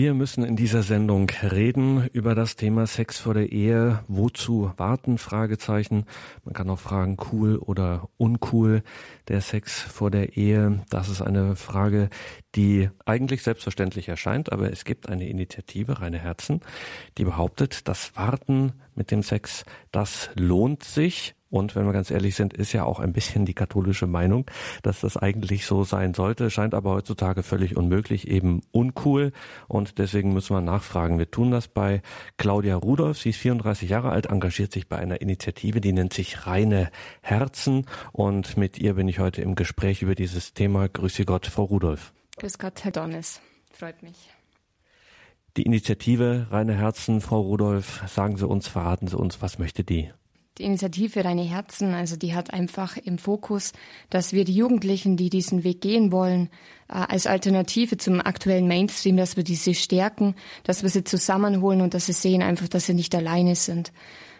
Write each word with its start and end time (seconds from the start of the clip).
Wir 0.00 0.14
müssen 0.14 0.44
in 0.44 0.54
dieser 0.54 0.84
Sendung 0.84 1.28
reden 1.42 2.06
über 2.12 2.36
das 2.36 2.54
Thema 2.54 2.86
Sex 2.86 3.18
vor 3.18 3.34
der 3.34 3.50
Ehe. 3.50 4.04
Wozu 4.06 4.70
warten? 4.76 5.18
Fragezeichen. 5.18 6.04
Man 6.44 6.54
kann 6.54 6.70
auch 6.70 6.78
fragen, 6.78 7.16
cool 7.32 7.56
oder 7.56 8.08
uncool. 8.16 8.84
Der 9.26 9.40
Sex 9.40 9.80
vor 9.80 10.12
der 10.12 10.36
Ehe. 10.36 10.84
Das 10.88 11.08
ist 11.08 11.20
eine 11.20 11.56
Frage, 11.56 12.10
die 12.54 12.90
eigentlich 13.06 13.42
selbstverständlich 13.42 14.08
erscheint, 14.08 14.52
aber 14.52 14.70
es 14.70 14.84
gibt 14.84 15.08
eine 15.08 15.28
Initiative, 15.28 16.00
Reine 16.00 16.20
Herzen, 16.20 16.60
die 17.18 17.24
behauptet, 17.24 17.88
das 17.88 18.14
Warten 18.14 18.74
mit 18.94 19.10
dem 19.10 19.24
Sex, 19.24 19.64
das 19.90 20.30
lohnt 20.36 20.84
sich. 20.84 21.34
Und 21.50 21.74
wenn 21.74 21.86
wir 21.86 21.92
ganz 21.92 22.10
ehrlich 22.10 22.34
sind, 22.34 22.52
ist 22.52 22.72
ja 22.72 22.84
auch 22.84 23.00
ein 23.00 23.12
bisschen 23.12 23.46
die 23.46 23.54
katholische 23.54 24.06
Meinung, 24.06 24.44
dass 24.82 25.00
das 25.00 25.16
eigentlich 25.16 25.64
so 25.64 25.82
sein 25.84 26.12
sollte, 26.12 26.50
scheint 26.50 26.74
aber 26.74 26.90
heutzutage 26.90 27.42
völlig 27.42 27.76
unmöglich, 27.76 28.28
eben 28.28 28.62
uncool. 28.70 29.32
Und 29.66 29.98
deswegen 29.98 30.34
müssen 30.34 30.54
wir 30.54 30.60
nachfragen. 30.60 31.18
Wir 31.18 31.30
tun 31.30 31.50
das 31.50 31.68
bei 31.68 32.02
Claudia 32.36 32.76
Rudolph. 32.76 33.18
Sie 33.18 33.30
ist 33.30 33.38
34 33.38 33.88
Jahre 33.88 34.10
alt, 34.10 34.26
engagiert 34.26 34.72
sich 34.72 34.88
bei 34.88 34.98
einer 34.98 35.22
Initiative, 35.22 35.80
die 35.80 35.92
nennt 35.92 36.12
sich 36.12 36.46
Reine 36.46 36.90
Herzen. 37.22 37.86
Und 38.12 38.56
mit 38.56 38.78
ihr 38.78 38.94
bin 38.94 39.08
ich 39.08 39.18
heute 39.18 39.40
im 39.40 39.54
Gespräch 39.54 40.02
über 40.02 40.14
dieses 40.14 40.52
Thema. 40.52 40.88
Grüße 40.88 41.24
Gott, 41.24 41.46
Frau 41.46 41.64
Rudolph. 41.64 42.12
Grüß 42.38 42.58
Gott, 42.58 42.84
Herr 42.84 42.92
Donnes. 42.92 43.40
Freut 43.72 44.02
mich. 44.02 44.30
Die 45.56 45.62
Initiative 45.62 46.46
Reine 46.50 46.74
Herzen, 46.74 47.20
Frau 47.20 47.40
Rudolph, 47.40 48.04
sagen 48.06 48.36
Sie 48.36 48.46
uns, 48.46 48.68
verraten 48.68 49.08
Sie 49.08 49.16
uns, 49.16 49.42
was 49.42 49.58
möchte 49.58 49.82
die? 49.82 50.10
Die 50.58 50.64
Initiative 50.64 51.24
Reine 51.24 51.42
Herzen, 51.42 51.94
also 51.94 52.16
die 52.16 52.34
hat 52.34 52.52
einfach 52.52 52.96
im 52.96 53.18
Fokus, 53.18 53.72
dass 54.10 54.32
wir 54.32 54.44
die 54.44 54.54
Jugendlichen, 54.54 55.16
die 55.16 55.30
diesen 55.30 55.62
Weg 55.62 55.80
gehen 55.80 56.10
wollen, 56.10 56.48
äh, 56.88 56.94
als 56.94 57.28
Alternative 57.28 57.96
zum 57.96 58.20
aktuellen 58.20 58.66
Mainstream, 58.66 59.16
dass 59.16 59.36
wir 59.36 59.44
diese 59.44 59.74
stärken, 59.74 60.34
dass 60.64 60.82
wir 60.82 60.90
sie 60.90 61.04
zusammenholen 61.04 61.80
und 61.80 61.94
dass 61.94 62.06
sie 62.06 62.12
sehen 62.12 62.42
einfach, 62.42 62.66
dass 62.66 62.86
sie 62.86 62.94
nicht 62.94 63.14
alleine 63.14 63.54
sind. 63.54 63.92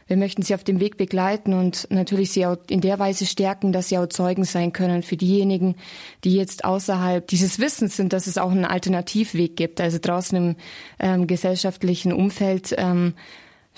Wir 0.09 0.17
möchten 0.17 0.43
sie 0.43 0.55
auf 0.55 0.65
dem 0.65 0.81
Weg 0.81 0.97
begleiten 0.97 1.53
und 1.53 1.87
natürlich 1.91 2.33
sie 2.33 2.47
auch 2.47 2.57
in 2.69 2.81
der 2.81 2.99
Weise 2.99 3.27
stärken, 3.27 3.73
dass 3.73 3.91
sie 3.91 3.99
auch 3.99 4.07
Zeugen 4.07 4.45
sein 4.45 4.73
können 4.73 5.03
für 5.03 5.19
diejenigen, 5.19 5.77
die 6.25 6.35
jetzt 6.35 6.65
außerhalb 6.65 7.27
dieses 7.29 7.59
Wissens 7.59 7.97
sind, 7.97 8.15
dass 8.15 8.27
es 8.27 8.39
auch 8.39 8.51
einen 8.51 8.65
Alternativweg 8.65 9.55
gibt. 9.55 9.81
Also 9.83 9.99
draußen 10.01 10.37
im 10.37 10.57
ähm, 10.99 11.27
gesellschaftlichen 11.27 12.15
Umfeld 12.15 12.75
ähm, 12.79 13.15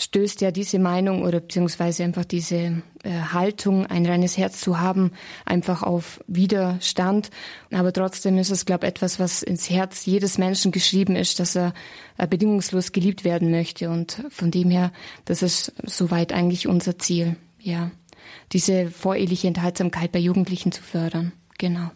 stößt 0.00 0.40
ja 0.40 0.50
diese 0.50 0.78
Meinung 0.78 1.22
oder 1.22 1.40
beziehungsweise 1.40 2.04
einfach 2.04 2.24
diese 2.24 2.82
äh, 3.02 3.10
Haltung, 3.32 3.86
ein 3.86 4.06
reines 4.06 4.38
Herz 4.38 4.60
zu 4.60 4.80
haben, 4.80 5.12
einfach 5.44 5.82
auf 5.82 6.24
Widerstand. 6.26 7.30
Aber 7.70 7.92
trotzdem 7.92 8.38
ist 8.38 8.50
es, 8.50 8.64
glaube 8.64 8.86
ich, 8.86 8.90
etwas, 8.90 9.20
was 9.20 9.42
ins 9.42 9.68
Herz 9.68 10.06
jedes 10.06 10.38
Menschen 10.38 10.72
geschrieben 10.72 11.16
ist, 11.16 11.38
dass 11.38 11.54
er 11.54 11.74
äh, 12.16 12.26
bedingungslos 12.26 12.92
geliebt 12.92 13.24
werden 13.24 13.50
möchte. 13.50 13.90
Und 13.90 14.24
von 14.30 14.50
dem 14.50 14.70
her, 14.70 14.90
das 15.26 15.42
ist 15.42 15.72
soweit 15.84 16.32
eigentlich 16.32 16.66
unser 16.66 16.98
Ziel, 16.98 17.36
ja. 17.58 17.90
Diese 18.52 18.90
voreheliche 18.90 19.48
Enthaltsamkeit 19.48 20.12
bei 20.12 20.18
Jugendlichen 20.18 20.72
zu 20.72 20.82
fördern. 20.82 21.32
Genau. 21.58 21.90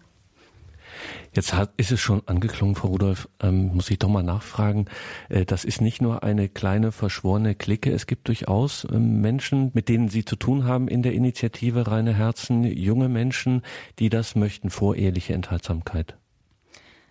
Jetzt 1.32 1.54
hat, 1.54 1.72
ist 1.76 1.90
es 1.90 2.00
schon 2.00 2.22
angeklungen, 2.26 2.74
Frau 2.74 2.88
Rudolph, 2.88 3.28
ähm, 3.42 3.74
muss 3.74 3.90
ich 3.90 3.98
doch 3.98 4.08
mal 4.08 4.22
nachfragen. 4.22 4.86
Äh, 5.28 5.44
das 5.44 5.64
ist 5.64 5.80
nicht 5.80 6.00
nur 6.00 6.22
eine 6.22 6.48
kleine 6.48 6.92
verschworene 6.92 7.54
Clique. 7.54 7.90
Es 7.90 8.06
gibt 8.06 8.28
durchaus 8.28 8.84
äh, 8.84 8.98
Menschen, 8.98 9.70
mit 9.74 9.88
denen 9.88 10.08
Sie 10.08 10.24
zu 10.24 10.36
tun 10.36 10.64
haben 10.64 10.88
in 10.88 11.02
der 11.02 11.12
Initiative 11.12 11.86
Reine 11.86 12.14
Herzen, 12.14 12.64
junge 12.64 13.08
Menschen, 13.08 13.62
die 13.98 14.08
das 14.08 14.36
möchten, 14.36 14.70
voreheliche 14.70 15.34
Enthaltsamkeit. 15.34 16.16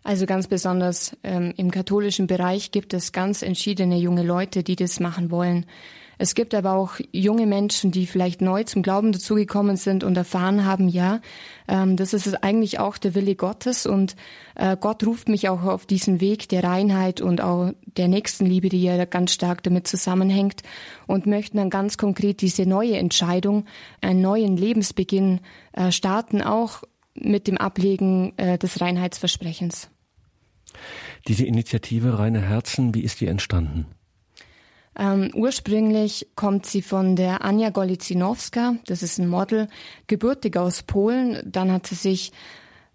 Also 0.03 0.25
ganz 0.25 0.47
besonders 0.47 1.15
ähm, 1.23 1.53
im 1.55 1.71
katholischen 1.71 2.27
Bereich 2.27 2.71
gibt 2.71 2.93
es 2.93 3.13
ganz 3.13 3.41
entschiedene 3.41 3.97
junge 3.97 4.23
Leute, 4.23 4.63
die 4.63 4.75
das 4.75 4.99
machen 4.99 5.31
wollen. 5.31 5.65
Es 6.17 6.35
gibt 6.35 6.53
aber 6.53 6.73
auch 6.73 6.99
junge 7.11 7.45
Menschen, 7.45 7.91
die 7.91 8.05
vielleicht 8.05 8.41
neu 8.41 8.63
zum 8.63 8.83
Glauben 8.83 9.11
dazugekommen 9.11 9.77
sind 9.77 10.03
und 10.03 10.15
erfahren 10.15 10.65
haben, 10.65 10.87
ja, 10.87 11.21
ähm, 11.67 11.97
das 11.97 12.13
ist 12.13 12.43
eigentlich 12.43 12.79
auch 12.79 12.97
der 12.97 13.15
Wille 13.15 13.35
Gottes 13.35 13.85
und 13.85 14.15
äh, 14.55 14.77
Gott 14.79 15.05
ruft 15.05 15.29
mich 15.29 15.49
auch 15.49 15.63
auf 15.63 15.85
diesen 15.85 16.21
Weg 16.21 16.49
der 16.49 16.63
Reinheit 16.63 17.21
und 17.21 17.41
auch 17.41 17.71
der 17.97 18.07
Nächstenliebe, 18.07 18.69
die 18.69 18.83
ja 18.83 19.05
ganz 19.05 19.33
stark 19.33 19.63
damit 19.63 19.87
zusammenhängt 19.87 20.61
und 21.07 21.25
möchten 21.25 21.57
dann 21.57 21.69
ganz 21.69 21.97
konkret 21.97 22.41
diese 22.41 22.65
neue 22.65 22.97
Entscheidung, 22.97 23.65
einen 24.01 24.21
neuen 24.21 24.57
Lebensbeginn 24.57 25.39
äh, 25.73 25.91
starten, 25.91 26.41
auch 26.41 26.83
mit 27.15 27.47
dem 27.47 27.57
Ablegen 27.57 28.33
äh, 28.37 28.57
des 28.57 28.81
Reinheitsversprechens. 28.81 29.89
Diese 31.27 31.45
Initiative 31.45 32.17
Reine 32.19 32.41
Herzen, 32.41 32.93
wie 32.95 33.01
ist 33.01 33.21
die 33.21 33.27
entstanden? 33.27 33.85
Ähm, 34.97 35.31
ursprünglich 35.33 36.27
kommt 36.35 36.65
sie 36.65 36.81
von 36.81 37.15
der 37.15 37.43
Anja 37.43 37.69
Golicinowska, 37.69 38.75
das 38.85 39.03
ist 39.03 39.17
ein 39.17 39.27
Model, 39.27 39.67
gebürtig 40.07 40.57
aus 40.57 40.83
Polen. 40.83 41.41
Dann 41.45 41.71
hat 41.71 41.87
sie 41.87 41.95
sich, 41.95 42.31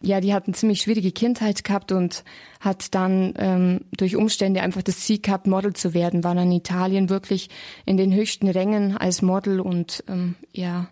ja, 0.00 0.20
die 0.20 0.32
hat 0.32 0.46
eine 0.46 0.54
ziemlich 0.54 0.82
schwierige 0.82 1.10
Kindheit 1.10 1.64
gehabt 1.64 1.90
und 1.90 2.24
hat 2.60 2.94
dann 2.94 3.34
ähm, 3.36 3.80
durch 3.96 4.16
Umstände 4.16 4.62
einfach 4.62 4.82
das 4.82 5.00
Ziel 5.00 5.20
gehabt, 5.20 5.46
Model 5.46 5.72
zu 5.72 5.92
werden, 5.92 6.22
war 6.22 6.34
dann 6.34 6.50
in 6.50 6.58
Italien 6.58 7.08
wirklich 7.08 7.50
in 7.84 7.96
den 7.96 8.14
höchsten 8.14 8.48
Rängen 8.48 8.96
als 8.96 9.22
Model 9.22 9.60
und 9.60 10.04
ähm, 10.08 10.36
ja, 10.52 10.88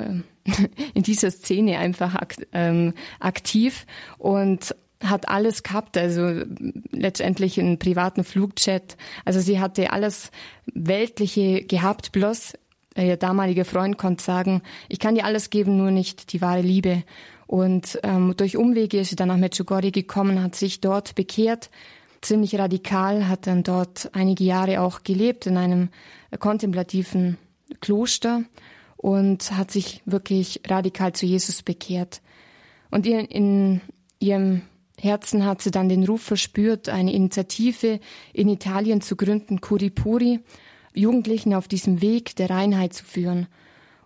ähm, 0.00 0.24
in 0.94 1.02
dieser 1.02 1.30
Szene 1.30 1.78
einfach 1.78 2.18
ähm, 2.52 2.94
aktiv. 3.20 3.86
Und 4.18 4.74
hat 5.02 5.28
alles 5.28 5.62
gehabt, 5.62 5.96
also 5.96 6.44
letztendlich 6.90 7.58
einen 7.58 7.78
privaten 7.78 8.24
Flugchat. 8.24 8.96
Also 9.24 9.40
sie 9.40 9.58
hatte 9.58 9.92
alles 9.92 10.30
Weltliche 10.66 11.64
gehabt, 11.64 12.12
bloß 12.12 12.54
ihr 12.96 13.16
damaliger 13.16 13.64
Freund 13.64 13.98
konnte 13.98 14.22
sagen, 14.22 14.62
ich 14.88 14.98
kann 14.98 15.14
dir 15.14 15.24
alles 15.24 15.50
geben, 15.50 15.76
nur 15.76 15.90
nicht 15.90 16.32
die 16.32 16.40
wahre 16.40 16.60
Liebe. 16.60 17.04
Und 17.46 17.98
ähm, 18.02 18.34
durch 18.36 18.56
Umwege 18.56 19.00
ist 19.00 19.10
sie 19.10 19.16
dann 19.16 19.28
nach 19.28 19.36
Medjugorje 19.36 19.90
gekommen, 19.90 20.42
hat 20.42 20.54
sich 20.54 20.80
dort 20.80 21.14
bekehrt, 21.14 21.70
ziemlich 22.20 22.58
radikal, 22.58 23.28
hat 23.28 23.46
dann 23.46 23.62
dort 23.62 24.10
einige 24.12 24.44
Jahre 24.44 24.80
auch 24.80 25.02
gelebt 25.02 25.46
in 25.46 25.56
einem 25.56 25.88
kontemplativen 26.38 27.38
Kloster 27.80 28.42
und 28.96 29.52
hat 29.52 29.70
sich 29.70 30.02
wirklich 30.04 30.60
radikal 30.68 31.12
zu 31.12 31.26
Jesus 31.26 31.62
bekehrt. 31.62 32.20
Und 32.90 33.06
in, 33.06 33.24
in 33.26 33.80
ihrem 34.18 34.62
Herzen 35.00 35.44
hat 35.46 35.62
sie 35.62 35.70
dann 35.70 35.88
den 35.88 36.04
Ruf 36.04 36.22
verspürt, 36.22 36.88
eine 36.88 37.12
Initiative 37.12 38.00
in 38.32 38.48
Italien 38.48 39.00
zu 39.00 39.16
gründen, 39.16 39.60
Curipuri, 39.60 40.40
Jugendlichen 40.94 41.54
auf 41.54 41.68
diesem 41.68 42.02
Weg 42.02 42.36
der 42.36 42.50
Reinheit 42.50 42.92
zu 42.92 43.04
führen. 43.04 43.46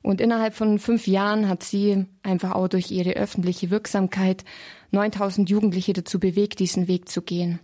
Und 0.03 0.21
innerhalb 0.21 0.55
von 0.55 0.79
fünf 0.79 1.07
Jahren 1.07 1.49
hat 1.49 1.63
sie 1.63 2.05
einfach 2.23 2.53
auch 2.53 2.69
durch 2.69 2.91
ihre 2.91 3.15
öffentliche 3.15 3.71
Wirksamkeit 3.71 4.45
9000 4.91 5.49
Jugendliche 5.49 5.95
dazu 5.95 6.21
bewegt, 6.21 6.59
diesen 6.59 6.89
Weg 6.89 7.09
zu 7.09 7.23
gehen. 7.23 7.59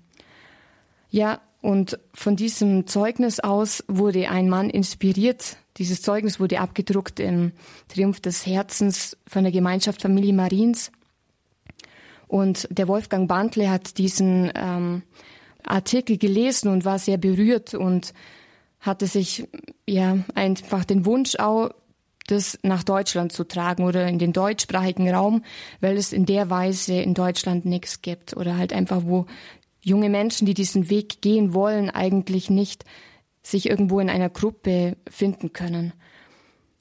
Ja, 1.11 1.41
und 1.61 1.99
von 2.15 2.37
diesem 2.37 2.87
Zeugnis 2.87 3.41
aus 3.41 3.85
wurde 3.87 4.31
ein 4.31 4.49
Mann 4.49 4.71
inspiriert. 4.71 5.59
Dieses 5.77 6.01
Zeugnis 6.01 6.41
wurde 6.41 6.61
abgedruckt 6.61 7.21
im 7.21 7.53
Triumph 7.89 8.21
des 8.21 8.47
Herzens 8.47 9.17
von 9.27 9.43
der 9.43 9.53
Gemeinschaft 9.53 10.01
Familie 10.01 10.33
Mariens. 10.33 10.91
Und 12.31 12.69
der 12.71 12.87
Wolfgang 12.87 13.29
Bantle 13.29 13.69
hat 13.69 13.99
diesen 13.99 14.53
ähm, 14.55 15.03
Artikel 15.65 16.17
gelesen 16.17 16.71
und 16.71 16.85
war 16.85 17.01
sehr 17.01 17.17
berührt 17.17 17.75
und 17.75 18.15
hatte 18.79 19.09
sich 19.09 19.49
ja 19.85 20.19
einfach 20.37 20.85
den 20.85 21.05
Wunsch 21.07 21.35
auch, 21.41 21.71
das 22.29 22.57
nach 22.63 22.85
Deutschland 22.85 23.33
zu 23.33 23.43
tragen 23.43 23.83
oder 23.83 24.07
in 24.07 24.21
den 24.21 24.33
deutschsprachigen 24.33 25.13
Raum, 25.13 25.43
weil 25.81 25.97
es 25.97 26.13
in 26.13 26.25
der 26.25 26.51
Weise 26.51 26.95
in 27.01 27.15
Deutschland 27.15 27.65
nichts 27.65 28.01
gibt 28.01 28.37
oder 28.37 28.57
halt 28.57 28.73
einfach, 28.73 29.03
wo 29.07 29.27
junge 29.81 30.09
Menschen, 30.09 30.47
die 30.47 30.55
diesen 30.55 30.89
Weg 30.89 31.23
gehen 31.23 31.53
wollen, 31.53 31.91
eigentlich 31.91 32.49
nicht 32.49 32.85
sich 33.43 33.69
irgendwo 33.69 33.99
in 33.99 34.09
einer 34.09 34.31
Gruppe 34.31 34.97
finden 35.11 35.53
können. 35.53 35.95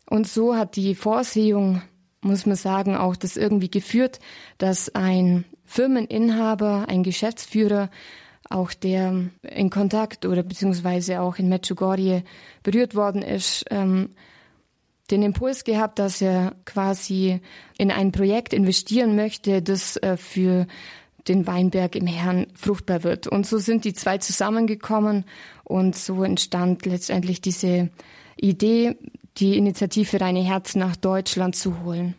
Und 0.07 0.27
so 0.27 0.56
hat 0.56 0.75
die 0.75 0.94
Vorsehung 0.94 1.81
muss 2.21 2.45
man 2.45 2.56
sagen, 2.56 2.95
auch 2.95 3.16
das 3.16 3.38
irgendwie 3.38 3.71
geführt, 3.71 4.19
dass 4.57 4.94
ein 4.95 5.45
Firmeninhaber, 5.66 6.86
ein 6.88 7.04
Geschäftsführer, 7.04 7.89
auch 8.50 8.74
der 8.74 9.30
in 9.44 9.69
Kontakt 9.69 10.25
oder 10.25 10.44
beziehungsweise 10.44 11.21
auch 11.21 11.38
in 11.38 11.50
Medjugorje 11.50 12.24
berührt 12.63 12.95
worden 12.95 13.21
ist, 13.21 13.66
ähm, 13.69 14.10
den 15.12 15.24
Impuls 15.24 15.63
gehabt, 15.63 16.00
dass 16.00 16.21
er 16.21 16.56
quasi 16.66 17.42
in 17.77 17.92
ein 17.92 18.12
Projekt 18.12 18.54
investieren 18.54 19.15
möchte, 19.15 19.62
das 19.62 19.98
äh, 19.98 20.18
für 20.18 20.68
den 21.27 21.48
Weinberg 21.48 21.95
im 21.95 22.07
Herrn 22.07 22.48
fruchtbar 22.56 23.04
wird. 23.04 23.27
Und 23.27 23.45
so 23.45 23.57
sind 23.57 23.86
die 23.86 23.94
zwei 23.94 24.18
zusammengekommen 24.18 25.25
und 25.63 25.95
so 25.95 26.24
entstand 26.24 26.86
letztendlich 26.86 27.42
diese 27.42 27.89
Idee, 28.38 28.98
die 29.39 29.57
Initiative 29.57 30.19
Reine 30.19 30.44
Herz 30.44 30.75
nach 30.75 30.95
Deutschland 30.95 31.56
zu 31.56 31.83
holen. 31.83 32.15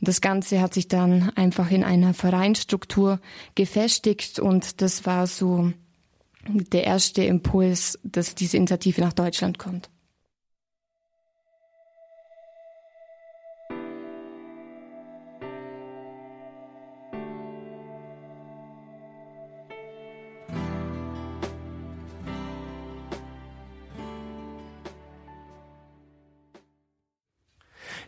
Und 0.00 0.08
das 0.08 0.20
Ganze 0.20 0.60
hat 0.60 0.74
sich 0.74 0.88
dann 0.88 1.30
einfach 1.36 1.70
in 1.70 1.84
einer 1.84 2.14
Vereinsstruktur 2.14 3.20
gefestigt 3.54 4.38
und 4.38 4.80
das 4.80 5.04
war 5.04 5.26
so 5.26 5.72
der 6.48 6.84
erste 6.84 7.22
Impuls, 7.22 7.98
dass 8.02 8.34
diese 8.34 8.56
Initiative 8.56 9.02
nach 9.02 9.12
Deutschland 9.12 9.58
kommt. 9.58 9.90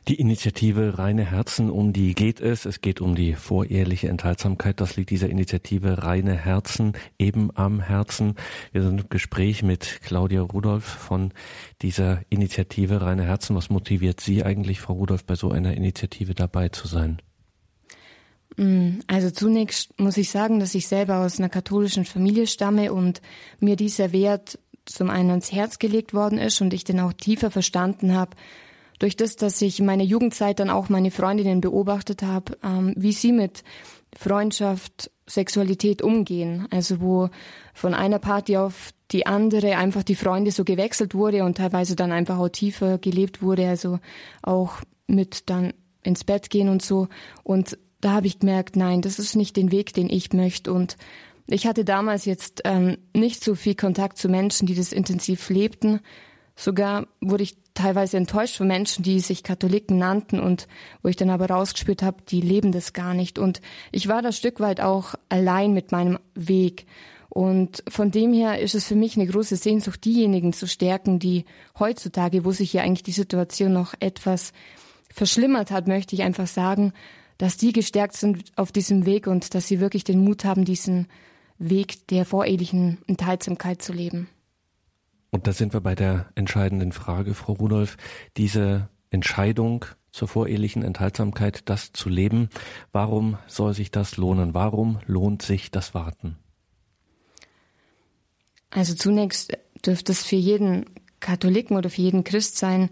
Die 0.09 0.17
Initiative 0.17 0.99
Reine 0.99 1.31
Herzen, 1.31 1.71
um 1.71 1.93
die 1.93 2.17
geht 2.17 2.41
es. 2.41 2.65
Es 2.65 2.81
geht 2.81 3.01
um 3.01 3.15
die 3.15 3.35
voreheliche 3.35 4.09
Enthaltsamkeit. 4.09 4.81
Das 4.81 4.97
liegt 4.97 5.11
dieser 5.11 5.29
Initiative 5.29 6.03
Reine 6.03 6.35
Herzen 6.35 6.95
eben 7.21 7.57
am 7.57 7.79
Herzen. 7.79 8.35
Wir 8.73 8.83
sind 8.83 9.01
im 9.01 9.09
Gespräch 9.11 9.63
mit 9.63 10.01
Claudia 10.03 10.41
Rudolph 10.41 10.85
von 10.85 11.33
dieser 11.83 12.21
Initiative 12.31 13.01
Reine 13.01 13.23
Herzen. 13.23 13.55
Was 13.55 13.71
motiviert 13.71 14.21
Sie 14.21 14.43
eigentlich, 14.43 14.81
Frau 14.81 14.95
Rudolph, 14.95 15.25
bei 15.25 15.37
so 15.37 15.53
einer 15.53 15.77
Initiative 15.77 16.35
dabei 16.35 16.69
zu 16.71 16.89
sein? 16.89 17.23
Mm, 18.57 18.99
also 19.07 19.31
zunächst 19.31 20.01
muss 20.01 20.17
ich 20.17 20.31
sagen, 20.31 20.59
dass 20.59 20.75
ich 20.75 20.89
selber 20.89 21.19
aus 21.19 21.39
einer 21.39 21.49
katholischen 21.49 22.07
Familie 22.07 22.49
stamme 22.49 22.93
und 22.93 23.23
mir 23.61 23.77
dieser 23.77 24.11
Wert 24.11 24.59
zum 24.85 25.11
einen 25.11 25.31
ans 25.31 25.53
Herz 25.53 25.79
gelegt 25.79 26.13
worden 26.13 26.39
ist 26.39 26.61
und 26.61 26.75
ich 26.75 26.83
den 26.83 26.99
auch 26.99 27.13
tiefer 27.13 27.53
verstanden 27.53 28.15
habe, 28.17 28.37
durch 29.03 29.17
das, 29.17 29.35
dass 29.35 29.61
ich 29.61 29.81
in 29.81 29.87
meiner 29.87 30.05
Jugendzeit 30.05 30.61
dann 30.61 30.71
auch 30.71 30.89
meine 30.89 31.11
Freundinnen 31.11 31.61
beobachtet 31.61 32.23
habe, 32.23 32.57
ähm, 32.63 32.95
wie 32.97 33.13
sie 33.13 33.33
mit 33.33 33.65
Freundschaft, 34.17 35.11
Sexualität 35.27 36.03
umgehen. 36.03 36.69
Also 36.71 37.01
wo 37.01 37.29
von 37.75 37.95
einer 37.95 38.21
Party 38.21 38.57
auf 38.57 38.91
die 39.11 39.27
andere 39.27 39.77
einfach 39.77 40.05
die 40.05 40.15
Freunde 40.15 40.53
so 40.53 40.63
gewechselt 40.63 41.15
wurde 41.15 41.43
und 41.45 41.57
teilweise 41.57 41.97
dann 41.97 42.13
einfach 42.13 42.39
auch 42.39 42.49
tiefer 42.49 42.99
gelebt 42.99 43.43
wurde, 43.43 43.69
also 43.69 43.99
auch 44.41 44.77
mit 45.09 45.51
dann 45.51 45.75
ins 46.05 46.23
Bett 46.23 46.49
gehen 46.49 46.69
und 46.69 46.81
so. 46.81 47.09
Und 47.43 47.79
da 48.01 48.13
habe 48.13 48.29
ich 48.29 48.39
gemerkt, 48.39 48.77
nein, 48.77 49.03
das 49.03 49.19
ist 49.19 49.35
nicht 49.35 49.57
den 49.57 49.73
Weg, 49.73 49.93
den 49.95 50.11
ich 50.11 50.33
möchte. 50.33 50.73
Und 50.73 50.97
ich 51.49 51.67
hatte 51.67 51.85
damals 51.85 52.25
jetzt 52.25 52.63
ähm, 52.65 52.99
nicht 53.15 53.43
so 53.43 53.57
viel 53.57 53.75
Kontakt 53.75 54.17
zu 54.17 54.29
Menschen, 54.29 54.67
die 54.67 54.77
das 54.77 54.93
intensiv 54.93 55.51
lebten. 55.51 55.99
Sogar 56.55 57.07
wurde 57.21 57.45
ich 57.45 57.57
teilweise 57.75 58.17
enttäuscht 58.17 58.57
von 58.57 58.67
Menschen, 58.67 59.03
die 59.03 59.21
sich 59.21 59.43
Katholiken 59.43 59.99
nannten 59.99 60.39
und 60.41 60.69
wo 61.03 61.09
ich 61.09 61.17
dann 61.17 61.31
aber 61.31 61.47
rausgespürt 61.47 62.03
habe, 62.03 62.23
die 62.29 62.41
leben 62.41 62.73
das 62.73 62.93
gar 62.93 63.15
nicht. 63.15 63.39
Und 63.39 63.61
ich 63.91 64.09
war 64.09 64.23
da 64.23 64.33
Stück 64.33 64.61
weit 64.61 64.81
auch 64.81 65.15
allein 65.29 65.73
mit 65.73 65.93
meinem 65.93 66.19
Weg. 66.35 66.87
Und 67.31 67.83
von 67.89 68.11
dem 68.11 68.35
her 68.35 68.61
ist 68.61 68.75
es 68.75 68.85
für 68.85 68.95
mich 68.95 69.17
eine 69.17 69.27
große 69.27 69.57
Sehnsucht, 69.57 70.05
diejenigen 70.05 70.53
zu 70.53 70.67
stärken, 70.67 71.19
die 71.19 71.47
heutzutage, 71.79 72.45
wo 72.45 72.53
sich 72.53 72.75
ja 72.75 72.83
eigentlich 72.83 73.05
die 73.05 73.13
Situation 73.13 73.73
noch 73.73 73.95
etwas 74.01 74.53
verschlimmert 75.09 75.71
hat, 75.71 75.89
möchte 75.89 76.15
ich 76.15 76.23
einfach 76.23 76.47
sagen, 76.47 76.93
dass 77.39 77.57
die 77.57 77.73
gestärkt 77.73 78.17
sind 78.17 78.53
auf 78.57 78.71
diesem 78.71 79.07
Weg 79.07 79.27
und 79.27 79.55
dass 79.55 79.67
sie 79.67 79.81
wirklich 79.81 80.05
den 80.05 80.23
Mut 80.23 80.45
haben, 80.45 80.67
diesen 80.67 81.09
Weg 81.59 82.07
der 82.09 82.27
vorehelichen 82.27 82.99
Enthaltsamkeit 83.07 83.81
zu 83.81 83.95
leben. 83.95 84.29
Und 85.33 85.47
da 85.47 85.53
sind 85.53 85.73
wir 85.73 85.81
bei 85.81 85.95
der 85.95 86.27
entscheidenden 86.35 86.93
Frage, 86.93 87.33
Frau 87.35 87.55
Rudolph. 87.55 87.97
Diese 88.37 88.91
Entscheidung 89.11 89.87
zur 90.11 90.29
vorehelichen 90.29 90.83
Enthaltsamkeit, 90.83 91.71
das 91.71 91.93
zu 91.93 92.11
leben, 92.11 92.51
warum 92.93 93.39
soll 93.47 93.73
sich 93.73 93.91
das 93.91 94.19
lohnen? 94.19 94.53
Warum 94.53 95.01
lohnt 95.07 95.41
sich 95.41 95.71
das 95.71 95.95
Warten? 95.95 96.37
Also 98.69 98.95
zunächst 98.95 99.57
dürfte 99.85 100.13
es 100.13 100.23
für 100.23 100.37
jeden 100.37 100.85
Katholiken 101.21 101.79
oder 101.79 101.89
für 101.89 102.03
jeden 102.03 102.25
Christ 102.25 102.59
sein, 102.59 102.91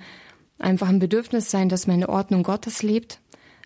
einfach 0.58 0.88
ein 0.88 0.98
Bedürfnis 0.98 1.50
sein, 1.50 1.69
dass 1.69 1.87
man 1.87 1.94
in 1.94 2.00
der 2.00 2.08
Ordnung 2.08 2.42
Gottes 2.42 2.82
lebt. 2.82 3.20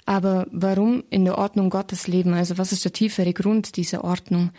Aber 0.05 0.49
warum 0.51 1.05
in 1.11 1.25
der 1.25 1.39
Ordnung 1.39 1.71
Gottes 1.71 2.09
leben? 2.09 2.35
Also 2.35 2.59
was 2.59 2.73
ist 2.73 2.85
der 2.85 2.93
tiefere 2.93 3.33
Grund 3.33 3.77
dieser 3.77 4.03
Ordnung? 4.03 4.51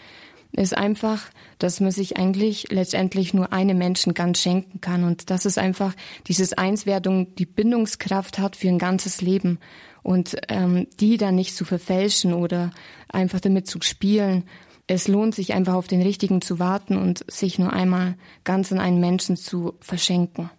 Ist 0.52 0.78
einfach, 0.78 1.30
dass 1.60 1.80
man 1.80 1.92
sich 1.92 2.18
eigentlich 2.18 2.72
letztendlich 2.72 3.34
nur 3.34 3.54
einem 3.54 3.78
Menschen 3.78 4.14
ganz 4.14 4.40
schenken 4.40 4.82
kann. 4.82 5.04
Und 5.04 5.30
dass 5.30 5.46
es 5.46 5.58
einfach 5.58 5.94
dieses 6.28 6.54
Einswertung 6.54 7.36
die 7.36 7.46
Bindungskraft 7.46 8.40
hat 8.40 8.56
für 8.56 8.70
ein 8.70 8.80
ganzes 8.80 9.22
Leben. 9.22 9.60
Und 10.04 10.38
ähm, 10.50 10.88
die 11.00 11.18
dann 11.18 11.36
nicht 11.36 11.56
zu 11.56 11.66
verfälschen 11.66 12.34
oder 12.34 12.72
einfach 13.10 13.40
damit 13.40 13.68
zu 13.68 13.82
spielen. 13.82 14.44
Es 14.88 15.08
lohnt 15.08 15.34
sich 15.34 15.54
einfach 15.54 15.74
auf 15.74 15.88
den 15.88 16.02
Richtigen 16.02 16.42
zu 16.42 16.60
warten 16.60 16.96
und 16.98 17.26
sich 17.32 17.58
nur 17.58 17.74
einmal 17.74 18.16
ganz 18.44 18.72
an 18.72 18.80
einen 18.80 19.00
Menschen 19.00 19.36
zu 19.36 19.74
verschenken 19.80 20.52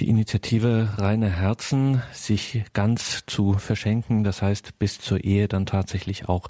die 0.00 0.08
Initiative 0.08 0.94
Reine 0.96 1.28
Herzen, 1.28 2.02
sich 2.12 2.64
ganz 2.72 3.24
zu 3.26 3.54
verschenken, 3.54 4.22
das 4.22 4.42
heißt 4.42 4.78
bis 4.78 5.00
zur 5.00 5.24
Ehe 5.24 5.48
dann 5.48 5.66
tatsächlich 5.66 6.28
auch 6.28 6.48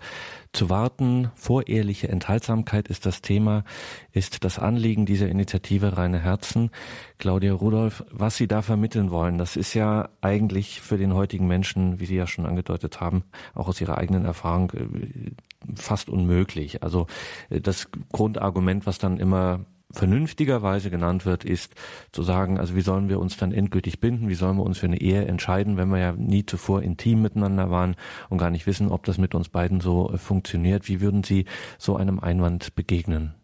zu 0.52 0.68
warten. 0.68 1.30
Voreheliche 1.34 2.08
Enthaltsamkeit 2.08 2.88
ist 2.88 3.06
das 3.06 3.22
Thema, 3.22 3.64
ist 4.12 4.44
das 4.44 4.58
Anliegen 4.58 5.06
dieser 5.06 5.28
Initiative 5.28 5.96
Reine 5.96 6.18
Herzen. 6.18 6.70
Claudia 7.18 7.54
Rudolph, 7.54 8.04
was 8.10 8.36
Sie 8.36 8.48
da 8.48 8.60
vermitteln 8.60 9.10
wollen, 9.10 9.38
das 9.38 9.56
ist 9.56 9.74
ja 9.74 10.10
eigentlich 10.20 10.80
für 10.80 10.98
den 10.98 11.14
heutigen 11.14 11.46
Menschen, 11.46 12.00
wie 12.00 12.06
Sie 12.06 12.16
ja 12.16 12.26
schon 12.26 12.46
angedeutet 12.46 13.00
haben, 13.00 13.24
auch 13.54 13.68
aus 13.68 13.80
Ihrer 13.80 13.98
eigenen 13.98 14.24
Erfahrung 14.24 14.72
äh, 14.72 15.30
fast 15.74 16.10
unmöglich. 16.10 16.82
Also 16.82 17.06
äh, 17.48 17.60
das 17.60 17.88
Grundargument, 18.12 18.86
was 18.86 18.98
dann 18.98 19.18
immer 19.18 19.64
vernünftigerweise 19.90 20.90
genannt 20.90 21.24
wird, 21.24 21.44
ist 21.44 21.74
zu 22.12 22.22
sagen, 22.22 22.58
also 22.58 22.76
wie 22.76 22.82
sollen 22.82 23.08
wir 23.08 23.18
uns 23.18 23.36
dann 23.36 23.52
endgültig 23.52 24.00
binden, 24.00 24.28
wie 24.28 24.34
sollen 24.34 24.56
wir 24.56 24.64
uns 24.64 24.78
für 24.78 24.86
eine 24.86 25.00
Ehe 25.00 25.24
entscheiden, 25.24 25.76
wenn 25.76 25.88
wir 25.88 25.98
ja 25.98 26.12
nie 26.12 26.44
zuvor 26.44 26.82
intim 26.82 27.22
miteinander 27.22 27.70
waren 27.70 27.96
und 28.28 28.38
gar 28.38 28.50
nicht 28.50 28.66
wissen, 28.66 28.88
ob 28.88 29.04
das 29.04 29.18
mit 29.18 29.34
uns 29.34 29.48
beiden 29.48 29.80
so 29.80 30.12
äh, 30.12 30.18
funktioniert. 30.18 30.88
Wie 30.88 31.00
würden 31.00 31.24
Sie 31.24 31.46
so 31.78 31.96
einem 31.96 32.20
Einwand 32.20 32.74
begegnen? 32.74 33.34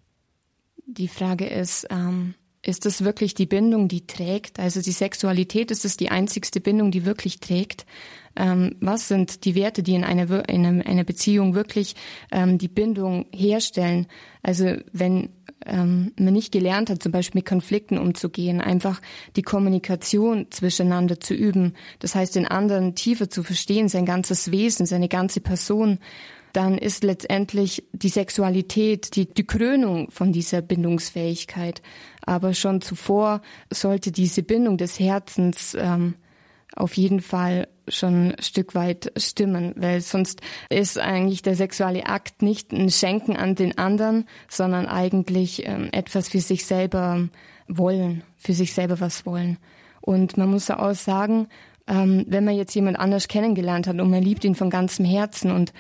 Die 0.87 1.09
Frage 1.09 1.47
ist, 1.47 1.87
ähm, 1.91 2.35
ist 2.67 2.87
es 2.87 3.05
wirklich 3.05 3.35
die 3.35 3.47
Bindung, 3.47 3.89
die 3.89 4.07
trägt? 4.07 4.59
Also 4.59 4.81
die 4.81 4.93
Sexualität, 4.93 5.71
ist 5.71 5.85
es 5.85 5.97
die 5.97 6.11
einzigste 6.11 6.61
Bindung, 6.61 6.91
die 6.91 7.05
wirklich 7.05 7.41
trägt? 7.41 7.87
Ähm, 8.37 8.77
was 8.81 9.09
sind 9.09 9.45
die 9.45 9.55
Werte, 9.55 9.83
die 9.83 9.95
in 9.95 10.05
einer, 10.05 10.49
in 10.49 10.83
einer 10.83 11.05
Beziehung 11.05 11.55
wirklich 11.55 11.95
ähm, 12.33 12.59
die 12.59 12.69
Bindung 12.69 13.27
herstellen? 13.33 14.07
Also 14.43 14.77
wenn 14.93 15.31
ähm, 15.67 16.13
man 16.19 16.33
nicht 16.33 16.53
gelernt 16.53 16.91
hat, 16.91 17.03
zum 17.03 17.13
Beispiel 17.13 17.41
mit 17.41 17.47
Konflikten 17.47 17.99
umzugehen, 17.99 18.61
einfach 18.61 19.01
die 19.37 19.43
Kommunikation 19.43 20.47
zwischeneinander 20.51 21.21
zu 21.21 21.35
üben, 21.35 21.75
das 21.99 22.15
heißt 22.15 22.37
den 22.37 22.47
anderen 22.47 22.95
tiefer 22.95 23.31
zu 23.31 23.43
verstehen, 23.43 23.89
sein 23.89 24.07
ganzes 24.07 24.51
Wesen, 24.51 24.87
seine 24.87 25.09
ganze 25.09 25.41
Person, 25.41 25.99
dann 26.55 26.79
ist 26.79 27.03
letztendlich 27.03 27.85
die 27.93 28.09
Sexualität 28.09 29.17
die, 29.17 29.27
die 29.27 29.47
Krönung 29.47 30.11
von 30.11 30.33
dieser 30.33 30.63
Bindungsfähigkeit. 30.63 31.83
Aber 32.25 32.55
schon 32.55 32.81
zuvor 32.81 33.43
sollte 33.71 34.13
diese 34.13 34.45
Bindung 34.45 34.79
des 34.79 35.01
Herzens 35.01 35.77
ähm, 35.79 36.15
auf 36.77 36.97
jeden 36.97 37.21
Fall 37.21 37.69
schon 37.89 38.31
ein 38.31 38.43
Stück 38.43 38.75
weit 38.75 39.13
stimmen, 39.17 39.75
weil 39.77 40.01
sonst 40.01 40.41
ist 40.71 40.99
eigentlich 40.99 41.43
der 41.43 41.55
sexuelle 41.55 42.07
Akt 42.07 42.43
nicht 42.43 42.73
ein 42.73 42.91
Schenken 42.91 43.37
an 43.37 43.55
den 43.55 43.79
anderen, 43.79 44.27
sondern 44.49 44.87
eigentlich 44.87 45.67
ähm, 45.67 45.89
etwas 45.93 46.29
für 46.29 46.41
sich 46.41 46.67
selber 46.67 47.29
wollen, 47.69 48.23
für 48.37 48.55
sich 48.55 48.73
selber 48.73 49.01
was 49.01 49.27
wollen. 49.27 49.59
Und 50.01 50.37
man 50.37 50.51
muss 50.51 50.71
auch 50.71 50.95
sagen, 50.95 51.49
ähm, 51.87 52.25
wenn 52.29 52.45
man 52.45 52.57
jetzt 52.57 52.75
jemand 52.75 52.99
anders 52.99 53.29
kennengelernt 53.29 53.87
hat 53.87 54.01
und 54.01 54.11
man 54.11 54.23
liebt 54.23 54.45
ihn 54.45 54.55
von 54.55 54.71
ganzem 54.71 55.05
Herzen 55.05 55.51
und 55.51 55.73